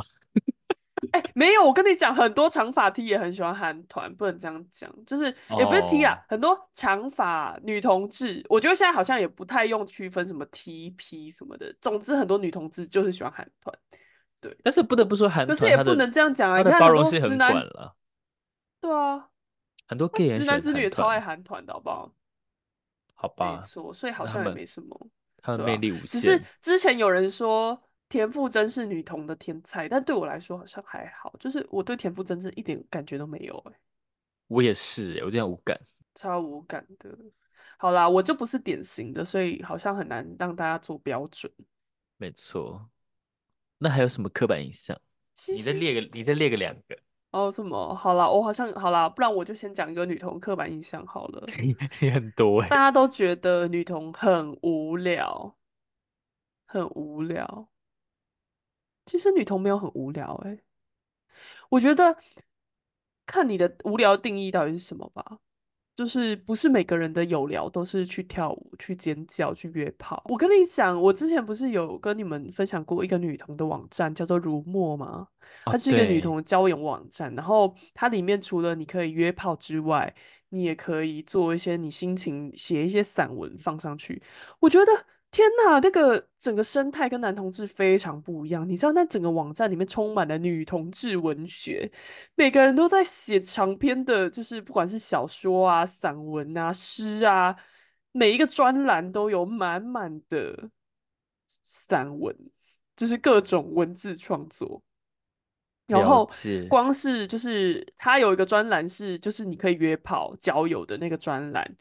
[1.13, 13.73] 哎、欸，没有，我跟你讲，很多长发 T 也很喜欢韩团，不能这样讲，就是也不是 T 啊，很多长发女同志，我觉得现在好像也不太用区分什么 T P 什么的，总之很多女同志就是喜欢韩团。
[14.41, 16.57] 对，但是不得不说，韩，可是也不能这样讲啊！
[16.59, 17.95] 你看，包容性很广了。
[18.79, 19.29] 对啊，
[19.87, 22.11] 很多 gay 直男直女也超爱韩团的，好不好？
[23.15, 25.07] 好吧，没错，所以好像也没什么。
[25.41, 26.07] 他们魅力无限。
[26.07, 33.57] 只是之前有人说田馥甄是女童的天才，但对我来说好像还好，就是我对田馥甄是一点感觉都没有。
[33.69, 33.73] 哎，
[34.47, 35.77] 我也是，有点无感，
[36.15, 37.09] 超无感的。
[37.77, 41.51] 好啦，我就不是典型的，所以好像很难让大家做标准。
[42.15, 42.89] 没错。
[43.79, 44.95] 那还有什么刻板印象？
[45.47, 46.97] 你再列个，你再列个两个。
[47.31, 47.95] 哦，什么？
[47.95, 51.47] 好啦，我好像好啦，不然我就先讲一个女同刻板印象好了。
[52.01, 55.55] 也很多哎，大家都觉得女同很无聊，
[56.65, 57.69] 很无聊。
[59.05, 60.59] 其实女同没有很无聊哎，
[61.69, 62.17] 我觉得
[63.25, 65.39] 看你的无聊定义到底是什么吧。
[65.99, 70.23] 就是不是每个人的有聊都是去跳舞、去尖叫、去约炮。
[70.29, 75.27] 我跟你讲，我之前不是有跟你们分享过一个女童的网站，叫做如墨吗？
[75.65, 80.15] 它是一个女童的交友网站，然后它里面除了你可以约炮之外，
[80.51, 84.23] 你也可以做一些你心情写一些散文放上去。
[84.61, 84.85] 我觉得。
[85.31, 88.67] 天呐，那个整个生态跟男同志非常不一样。
[88.67, 91.91] 你知道，那整个网站里面充满了女同志文学，
[92.33, 97.55] 每个人都在写长篇的，就是不管是小说啊、散文啊、诗啊，
[98.11, 100.71] 每一个专栏都有满满的
[101.63, 102.35] 散文，
[102.95, 104.81] 就是各种文字创作。
[105.85, 106.27] 然后
[106.67, 111.77] 光是就是他有一个专栏是，就是你可以约炮交友的那个专栏，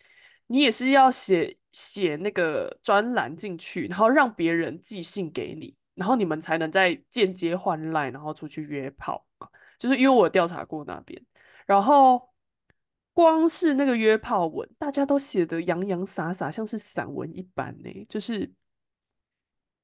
[0.49, 1.58] 你也是要写。
[1.73, 9.27] 写那个专栏进去，然后让别人寄信给你，然后你们才能再间接换赖，然后出去约炮。
[9.79, 11.21] 就是因为我调查过那边，
[11.66, 12.31] 然后
[13.12, 18.53] 光是那个约炮文，大家都写的洋洋洒洒，像是散文一般呢，就是。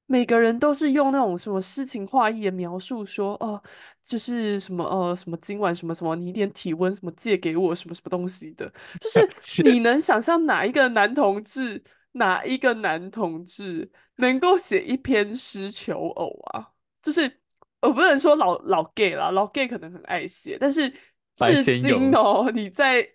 [0.06, 3.62] 每个人都是用那种什么诗情画意的描述说，说哦，
[4.04, 9.26] 就是什么呃，什么今晚什么什么，你一点体温什么借给我什么什么东西的，就是
[9.62, 11.82] 你能想象哪一个男同志，
[12.12, 16.68] 哪一个男同志能够写一篇诗求偶啊？
[17.02, 17.40] 就是
[17.80, 20.90] 我不能说老老 gay 啦，老 gay 可能很爱写，但是
[21.36, 23.08] 至今哦，你在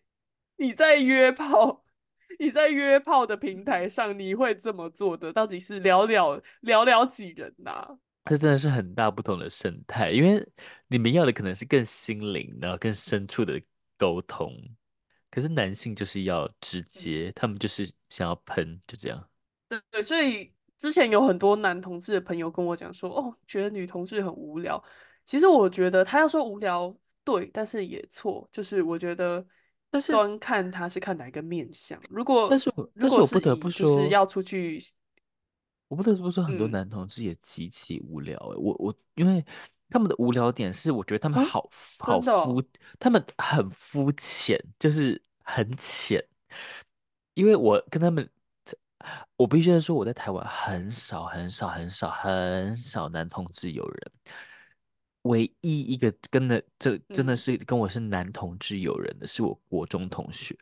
[0.57, 1.83] 你在约炮。
[2.39, 5.31] 你在约炮的平台上，你会这么做的？
[5.33, 7.99] 到底是寥寥寥寥几人呐、啊？
[8.25, 10.47] 这真的是很大不同的生态，因为
[10.87, 13.61] 你们要的可能是更心灵，然后更深处的
[13.97, 14.55] 沟通。
[15.29, 19.29] 可是男性就是要直接，他们就是想要喷，就这样。
[19.67, 24.81] 对对，所以之前有很多男同志的朋友跟我讲说，哦，觉得女同志很无聊。
[25.25, 29.45] 其实我觉得他要说无聊，对，但是也错，就是我觉得。
[29.91, 31.99] 但是端看他是看哪一个面相。
[32.09, 34.79] 如果但是我但是我不得不说，是要出去，
[35.87, 38.37] 我不得不说，很多男同志也极其无聊。
[38.37, 39.43] 哎、嗯，我我因为
[39.89, 41.67] 他们的无聊点是，我觉得他们好、
[41.99, 42.63] 啊、好肤，
[42.99, 46.23] 他们很肤浅，就是很浅。
[47.33, 48.29] 因为我跟他们，
[49.37, 54.11] 我必须说，我在台湾很少很少很少很少男同志友人。
[55.30, 60.57] 唯一一个跟的这真的是跟我是男同志友人的，是我国中同学。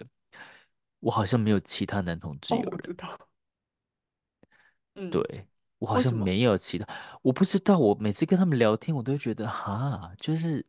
[1.00, 2.70] 我好像没有其他男同志友人。
[2.72, 3.18] 我知道。
[4.96, 5.48] 嗯，对，
[5.78, 6.86] 我好像没有其他，
[7.22, 7.80] 我不知道。
[7.80, 10.66] 我每次跟他们聊天，我都觉得哈，就是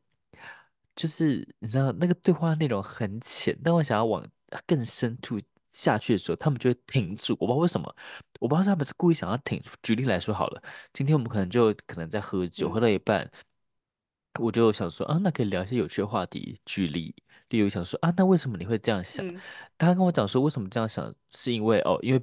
[0.95, 4.25] 就是你知道那个对话内容很浅，但我想要往
[4.67, 5.41] 更深处
[5.73, 7.37] 下去的时候，他们就会停住。
[7.41, 7.97] 我不知道为什么，
[8.39, 9.71] 我不知道他们是故意想要停住。
[9.83, 13.29] 举例来说好了，今天我们可能就可能在喝酒，喝到一半。
[14.39, 16.61] 我就想说啊，那可以聊一些有趣的话题。
[16.65, 17.15] 举例，
[17.49, 19.27] 例如想说啊，那为什么你会这样想？
[19.27, 19.41] 嗯、
[19.77, 22.23] 他跟我讲说，为什么这样想，是因为哦，因为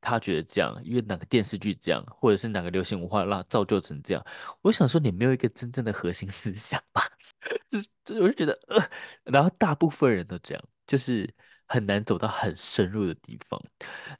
[0.00, 4.24] 他觉得这样，因为哪个电视剧这样，或者是哪个流行文化让造就成这样。
[4.60, 7.02] 我想说，你没有一个真正的核心思想吧？
[7.68, 8.90] 就是，就我就觉得呃，
[9.24, 11.32] 然后大部分人都这样，就是。
[11.72, 13.58] 很难走到很深入的地方，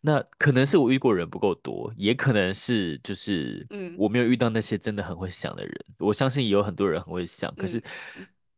[0.01, 5.85] 那可能是我遇过人不够多，也可能是就是，嗯，我没有遇到那些真的很会想的人。
[5.89, 7.83] 嗯、我相信也有很多人很会想，可是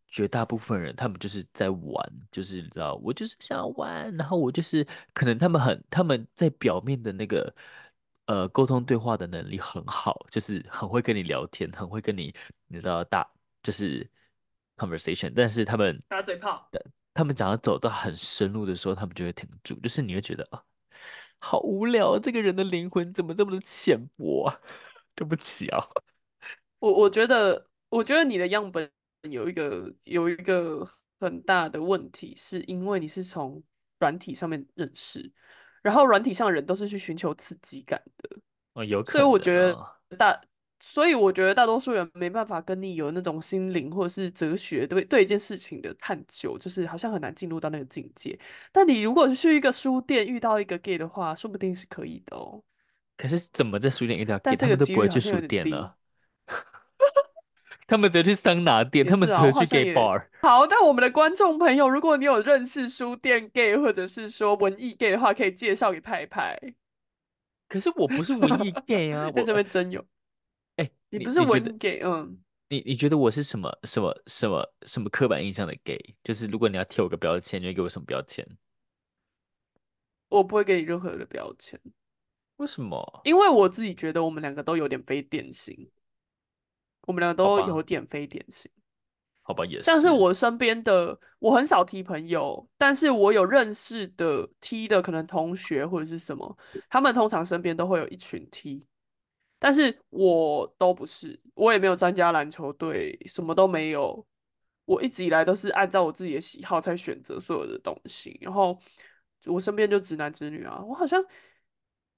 [0.07, 7.53] 绝大部分人他们就是在玩，就是你知道，我就是想要玩，然后我就是可能他们很他们在表面的那个
[8.27, 12.33] 呃沟通对话的能力很好，就是很会跟你聊天，很会跟你
[12.69, 13.29] 你知道大
[13.61, 14.09] 就是
[14.77, 16.71] conversation，但是他们打嘴炮。
[17.15, 20.61] 他们讲要走到很深入的时候，他们就会停住，就是你会觉得啊，
[21.39, 24.61] 好无聊，这个人的灵魂怎么这么的浅薄啊？
[25.15, 25.79] 对不起啊，
[26.81, 28.91] 我我觉得，我觉得你的样本
[29.23, 30.85] 有一个有一个
[31.21, 33.63] 很大的问题，是因为你是从
[34.01, 35.33] 软体上面认识，
[35.83, 38.37] 然后软体上的人都是去寻求刺激感的，
[38.73, 39.79] 哦，有可能，所以我觉得
[40.19, 40.41] 大。
[40.87, 48.39] 所以我觉得大多数人没办法跟你有那种心灵或者是哲学对对一件事情的探究，就是好像很难进入到那个境界。
[48.71, 52.63] 但你如果去一个书店遇到一个 gay 的话，说不定是可以的哦。
[53.17, 54.55] 可是怎么在书店遇到 gay？
[54.55, 55.97] 他们都不会去书店了。
[57.89, 60.27] 他们只会去桑拿店，他们只会去 gay bar。
[60.43, 66.59] 好，那我们的观众朋友，如果你有认识书店 gay 或者是说文艺 gay 的话，可以介绍给派派。
[67.69, 70.05] 可是我不是文艺 gay 啊， 在这边真有。
[71.15, 72.37] 哎，你不是文 gay，嗯，
[72.69, 75.99] 你你觉得我是什么什么什么什么刻板印象的 gay？
[76.25, 78.45] 就是如果你要贴我个标签，你会给我什么标签？
[80.29, 81.81] 我不会给你任何的标签。
[82.57, 83.21] 为什么？
[83.25, 85.89] 因为我自己觉得我们两个都有点非典型，
[87.03, 88.69] 我们两个都有点非典型。
[89.43, 96.57] 好吧，也像是是，我身边的，我很少 T 朋友，但是我有认识的 T 的可能同学或者是什么，
[96.89, 98.83] 他们通常身边都会有一群 T，
[99.65, 104.23] 但是我都不是，我也没有参加篮球队，什么都没有，
[104.85, 108.79] 我一直以来都是按照我自己的喜好才选择所有的东西，然后
[109.47, 111.25] 我身边就直男直女啊，我好像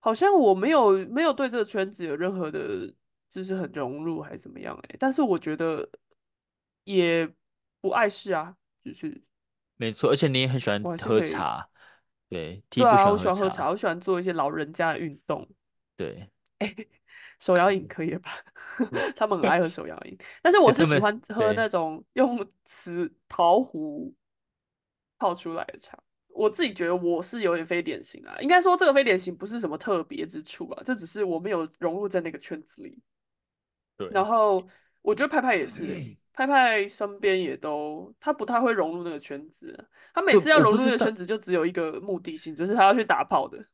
[0.00, 2.92] 好像我没有没有对这个圈子有任何的，
[3.30, 5.88] 就是很融入还是怎么样哎、欸，但是我觉得
[6.82, 7.32] 也。
[7.78, 9.22] 不碍事啊，就是
[9.76, 10.82] 没错，而且你也很喜欢。
[10.82, 11.68] 喝茶，
[12.28, 15.48] 对对啊，我喜欢喝茶，喝茶，我喜欢做一些老人家的运动。
[15.94, 16.28] 对，
[16.58, 16.74] 哎，
[17.38, 18.30] 手摇饮可以了吧？
[19.16, 24.14] 他们很爱喝手摇饮，但是我是喜欢喝那种用瓷陶壶
[25.18, 25.98] 泡出来的茶。
[26.28, 32.98] 我自己觉得我是有点非典型啊，应该说这个非典型不是什么特别之处啊，这只是我没有融入在那个圈子里。
[33.96, 34.62] 对然，后
[35.00, 43.66] 我觉得派派也是、欸，派派身边也都他不太会融入那个圈子，他每次要融入那个圈子就只有一个目的性，就是他要去打炮的。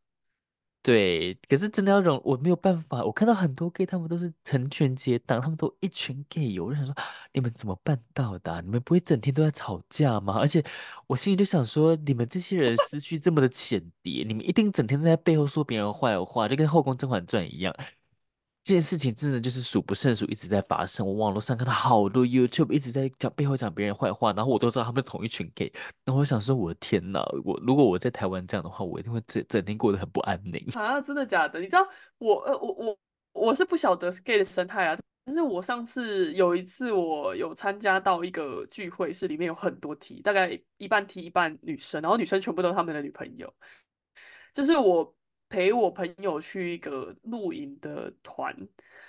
[0.85, 3.05] 对，可是真的要融，我没有办法。
[3.05, 6.93] 我看到很多 gay，他们都是成群结党，他们都一群 gay，我就想说，
[7.33, 8.61] 你们怎么办到的？
[8.62, 10.37] 你们不会整天都在吵架吗？
[10.41, 10.61] 而且
[11.07, 17.72] 我心里就想说，你们这些人思绪这么的浅碟，你们一定整天都在背后说别人坏话，就跟《后宫甄嬛传》一样。
[18.64, 21.04] 这件事情真的就是数不胜数，一直在发生。
[21.04, 25.68] 我网络上看到好多 YouTube 一直在讲背后讲别人坏话，然后我都知道他们是同一群 gay。
[26.04, 27.20] 然后我想说，我的天哪！
[27.44, 30.64] 我如果我在台湾这样的话，我一定会整整天过得很不安宁。
[30.74, 31.58] 啊，真的假的？
[31.58, 31.84] 你知道
[32.18, 32.98] 我呃我我
[33.32, 43.52] 我是不晓得 gay 的生态啊，但是我上次有一次我有参加到一个聚会，是里面有很多 T，大概一半 T 一半女生，然后女生全部都是他们的女朋友，
[44.54, 45.12] 就是我。
[45.53, 48.57] 陪我朋友去一个露营的团，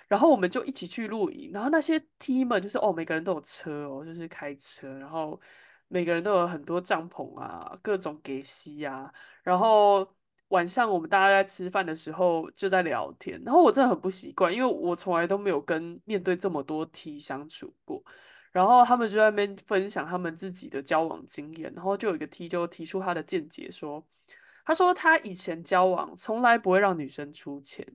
[0.09, 1.51] 然后我们就一起去露营。
[1.53, 5.39] 然后那些 T 们就是哦，每个人都有车哦，就是开车，然后
[5.87, 9.09] 每个人都有很多帐篷啊，各种给息啊。
[9.41, 10.05] 然后
[10.49, 18.03] 晚上我们大家在吃饭的时候就在聊天，然后我真的很不习惯，因为我从来都没有跟面对这么多 T 相处过。
[18.51, 24.05] 然后他们就在那边分享他们自己的交往经验，然后就有一个 T 就提出他的见解说。
[24.65, 27.85] 他说他以前交往从来不会让女生出钱，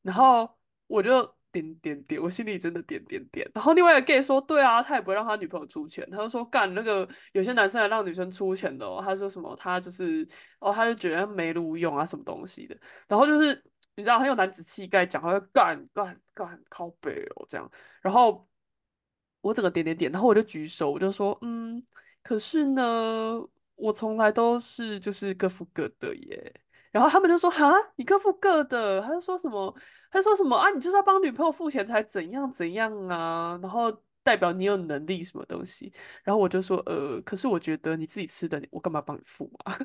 [0.00, 1.22] 然后我就
[1.52, 3.50] 点点点，我心里真的点点点。
[3.54, 6.08] 然后另外一个 gay 说，对啊，他也不会让他女朋友出钱。
[6.10, 9.02] 他就说干那个有些男生还让女生出钱的哦。
[9.04, 10.26] 他说什么他就是
[10.60, 12.74] 哦，他就觉得没路用啊什么东西的。
[13.06, 13.54] 然后就是
[13.94, 17.70] 你知道很有男子气概，讲话就干干干靠北哦这样。
[18.00, 18.48] 然后
[19.42, 21.84] 我整个点点点，然后我就举手，我就说嗯，
[22.22, 23.46] 可是呢。
[23.82, 26.54] 我从来都是就是各付各的耶，
[26.92, 29.76] 然后他们就说哈，你各付各的，他就说什么，
[30.08, 33.90] 他说什么啊，你就是要帮女朋友付钱才怎样怎样啊，然后
[34.22, 39.76] 代表你有能力什么东西，然后我就说呃，可是我觉得你自己吃的，我干嘛帮你付啊？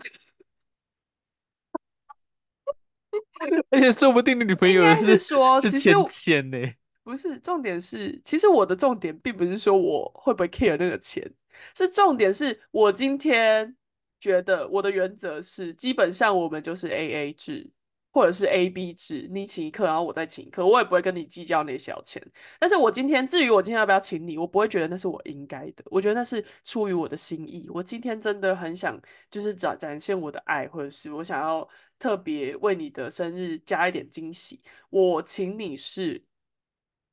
[3.71, 6.57] 而且说不定你女朋友是是说，是钱呢，
[7.03, 11.33] 不是重点是，其实我的重点并不是说我会不会 care 那个钱，
[11.75, 13.75] 是重点是我今天。
[14.19, 17.69] 觉得我的原则是，基本上我们就是 AA 制，
[18.11, 22.19] 或者是 AB 制，你请一客，然后我再请一客，我也不会跟你计较那些小钱。
[22.59, 27.67] 但是我今天，至于我今天要不要请你，我不会觉得那是我应该的，我觉得那是出于我的心意。
[27.71, 28.99] 我今天真的很想，
[29.29, 31.67] 就是展展现我的爱，或者是我想要
[31.99, 34.59] 特别为你的生日加一点惊喜，
[34.89, 36.23] 我请你是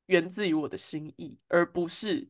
[0.07, 2.27] 源自于我的心意，而不是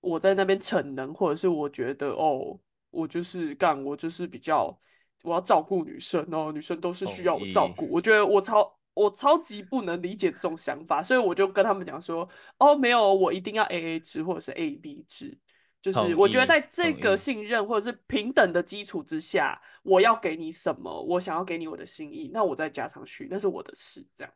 [0.00, 2.58] 我在那边逞能，或者是我觉得哦。
[2.96, 4.74] 我就是干，我就是比较，
[5.22, 7.86] 我要照顾女生哦，女生都是需要我照顾。
[7.90, 12.26] 我觉得我超我超级不能理解这种想法，所以我就跟他们讲说，
[12.58, 15.38] 哦，没有，我一定要 AA 制或者是 AB 制，
[15.82, 24.32] 就是我觉得在这个信任或者是平等的基础之下，我要给你什么，我想要给你我的心意，那我再加上去，那是我的事，这样。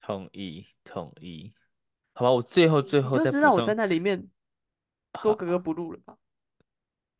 [0.00, 1.52] 同意同意，
[2.12, 4.28] 好吧，我最后最后就是让我在那里面
[5.22, 6.16] 多格格不入了吧。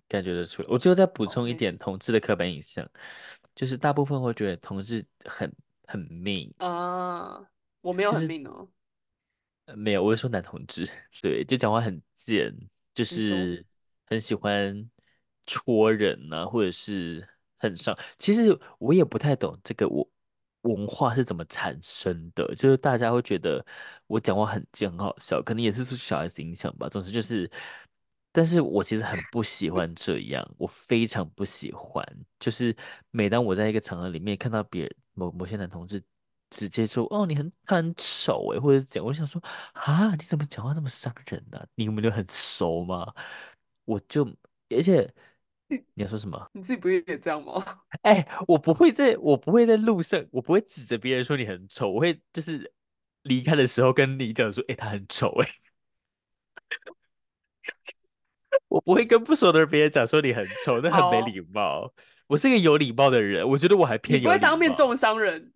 [0.08, 0.68] 感觉得出来。
[0.70, 2.88] 我最后再补充一点，oh, 同志的刻板印象，
[3.54, 5.52] 就是大部分会觉得同志很
[5.86, 7.46] 很命啊，uh,
[7.82, 8.66] 我没有很命哦，
[9.66, 10.88] 就是，没有，我是说男同志，
[11.20, 12.52] 对，就讲话很贱，
[12.94, 13.64] 就是
[14.06, 14.90] 很喜欢
[15.44, 17.28] 戳人啊，或者是
[17.58, 17.96] 很上。
[18.18, 20.08] 其实我也不太懂这个我
[20.62, 23.64] 文化是怎么产生的，就是大家会觉得
[24.06, 26.88] 我讲话很贱很好笑，可能也是受小孩子影响吧。
[26.88, 27.50] 总之就是。
[28.38, 32.06] 但是我其实很不喜欢这样，我非常不喜欢。
[32.38, 32.72] 就是
[33.10, 36.00] 每当我在一个场合里面看到别人某某些男同志
[36.48, 41.66] 直接说哦，你很他很丑哎，或者是讲，我就想说啊，你怎么讲话这么伤人呢、啊？
[41.74, 43.12] 你们就很熟吗？
[43.84, 44.24] 我就
[44.70, 45.12] 而且
[45.66, 46.48] 你要说什么？
[46.54, 47.80] 你自己不是也这样吗？
[48.02, 52.72] 哎，我不会在，我不会在路上，我不会指着别人说你很丑，我会就是
[53.22, 55.48] 离开的时候跟你讲说，哎，他很丑哎。
[58.68, 61.92] 我不会跟不熟的人别人讲说你很丑，那很没礼貌。
[62.26, 64.32] 我是一个有礼貌的人，我觉得我还偏有礼貌。
[64.32, 65.52] 你不会当面重伤人。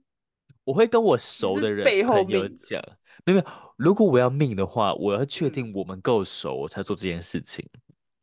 [0.64, 2.80] 我会跟我熟的人背后朋友讲，
[3.26, 3.46] 没有没有。
[3.76, 7.68] 如果我要命的话，我要确定我们够熟，我才做这件事情。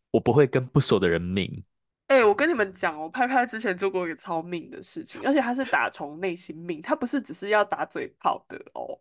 [0.09, 1.63] 我不会跟不熟的人命。
[2.07, 8.99] 哎、欸，我跟你们讲，哦拍拍之前做过一个超命的事情，而且他是打从内心命，他不是只是要打嘴炮的哦。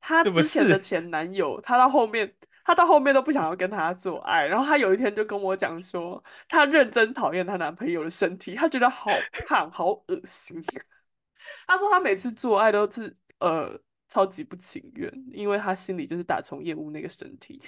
[0.00, 2.32] 他之前的前男友，他到后面。
[2.64, 9.10] 她到后面都不想要跟他做爱，然后她有一天就跟我讲说，她认真讨厌她男朋友的身体，她觉得好
[9.46, 10.62] 胖，好恶心。
[11.66, 17.60] 她说她每次做爱都是呃超级不情愿，因为她心里就是打从厌恶那个身体，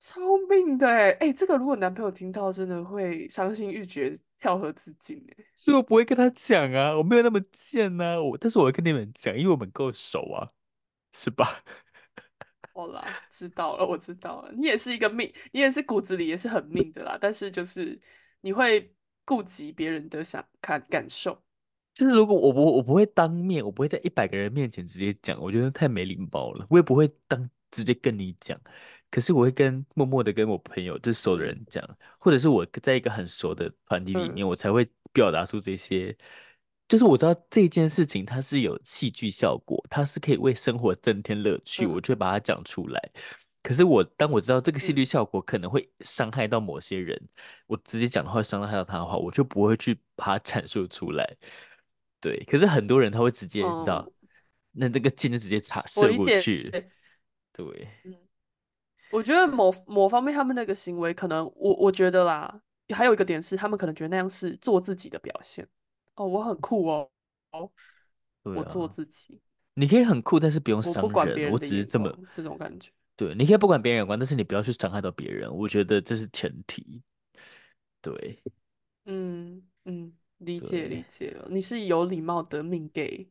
[0.00, 5.44] 超命的哎哎，这个如果男朋友听到，真的会伤心欲绝，跳河自尽哎。
[5.54, 10.48] 所以我不会跟他讲啊，我没有那么贱啊，我但是我会跟你们讲，因为我们够熟啊，
[11.12, 11.62] 是吧？
[12.74, 14.52] 好啦，知道了，我知道了。
[14.52, 17.16] 你也是一个命，你也是骨子里也是很命的啦。
[17.20, 17.96] 但是就是
[18.40, 18.92] 你会
[19.24, 21.40] 顾及别人的想看感受。
[21.94, 26.66] 就是如果我不我不会当面，我不会在一百个人面前直接讲，我觉得太没礼貌了。
[26.68, 28.60] 我也不会当直接跟你讲，
[29.08, 36.16] 可是我会跟默默的跟我朋友就是熟的人讲，或者是我在一个很熟的团体里面，嗯、我才会表达出这些。
[36.88, 43.10] 就是我知道这件事情它是有戏剧效果，它是可以为生活增添乐趣，嗯、我就会把它讲出来。
[43.62, 47.28] 可是我当我知道这个戏剧效果可能会伤害到某些人，嗯、
[47.68, 51.26] 我直接讲的话伤害到他的话，我就不会去把它阐述出来。
[52.20, 54.06] 对，可是很多人他会直接，嗯、你知道，
[54.72, 56.70] 那那个箭就直接插射过去。
[57.52, 58.14] 对，嗯，
[59.10, 62.60] 我觉得某某方面他们那个行为可能，我我觉得啦，
[62.94, 65.66] 还有一个点是，他们可能觉得那样是做自己的表现。
[66.16, 67.10] 哦，我很酷哦，
[67.52, 67.70] 哦，
[68.42, 69.40] 我做自己。
[69.74, 71.02] 你可以很酷，但是不用伤人。
[71.02, 72.92] 我不管别人，我只是这么这种感觉。
[73.16, 75.52] 对，你可以不管别人眼光，但是你不要去伤害到别人。
[75.52, 77.02] 我觉得这是前提。
[78.00, 78.40] 对，
[79.06, 81.48] 嗯嗯，理解理解了。
[81.50, 83.28] 你是有礼貌的命 gay。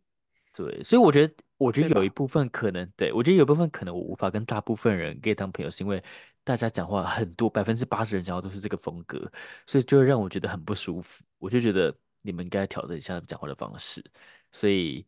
[0.54, 6.04] 对，所以我觉得，我觉得有一部分可能，对，对我觉得有一部分可能我无法跟大部分人 gay 当朋友，是因为
[6.44, 9.32] 大家讲话很多，百分之八十人讲话都是这个风格，
[9.66, 11.24] 所以就会让我觉得很不舒服。
[11.40, 11.96] 我就觉得。
[12.24, 14.04] 你们应该调整一下讲话的方式，
[14.52, 15.06] 所以，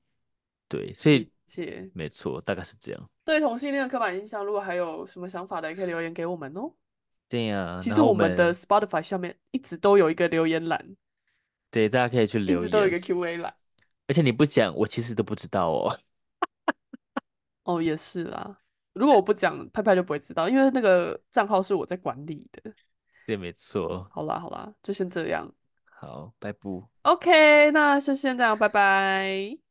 [0.67, 3.09] 对，所以，解没错，大概是这样。
[3.23, 6.71] 对同性恋的刻板印象，如果还有什么想法的，也可以留言给我们哦。
[7.27, 10.95] 对呀，其实我们的 Spotify 下面一直都有一个留言栏，
[11.71, 13.55] 对，大家可以去留言，一直都有一个 Q&A 栏。
[14.07, 15.97] 而且你不讲，我其实都不知道哦。
[17.63, 18.59] 哦，也是啦。
[18.93, 22.71] 如果我不讲，派派就不会知道，因为那个账号是我在管理的。
[23.25, 24.07] 对，没错。
[24.11, 25.51] 好啦，好啦，就先这样。
[26.05, 26.59] 好，拜拜。
[27.01, 29.64] OK，那就先这样，拜拜。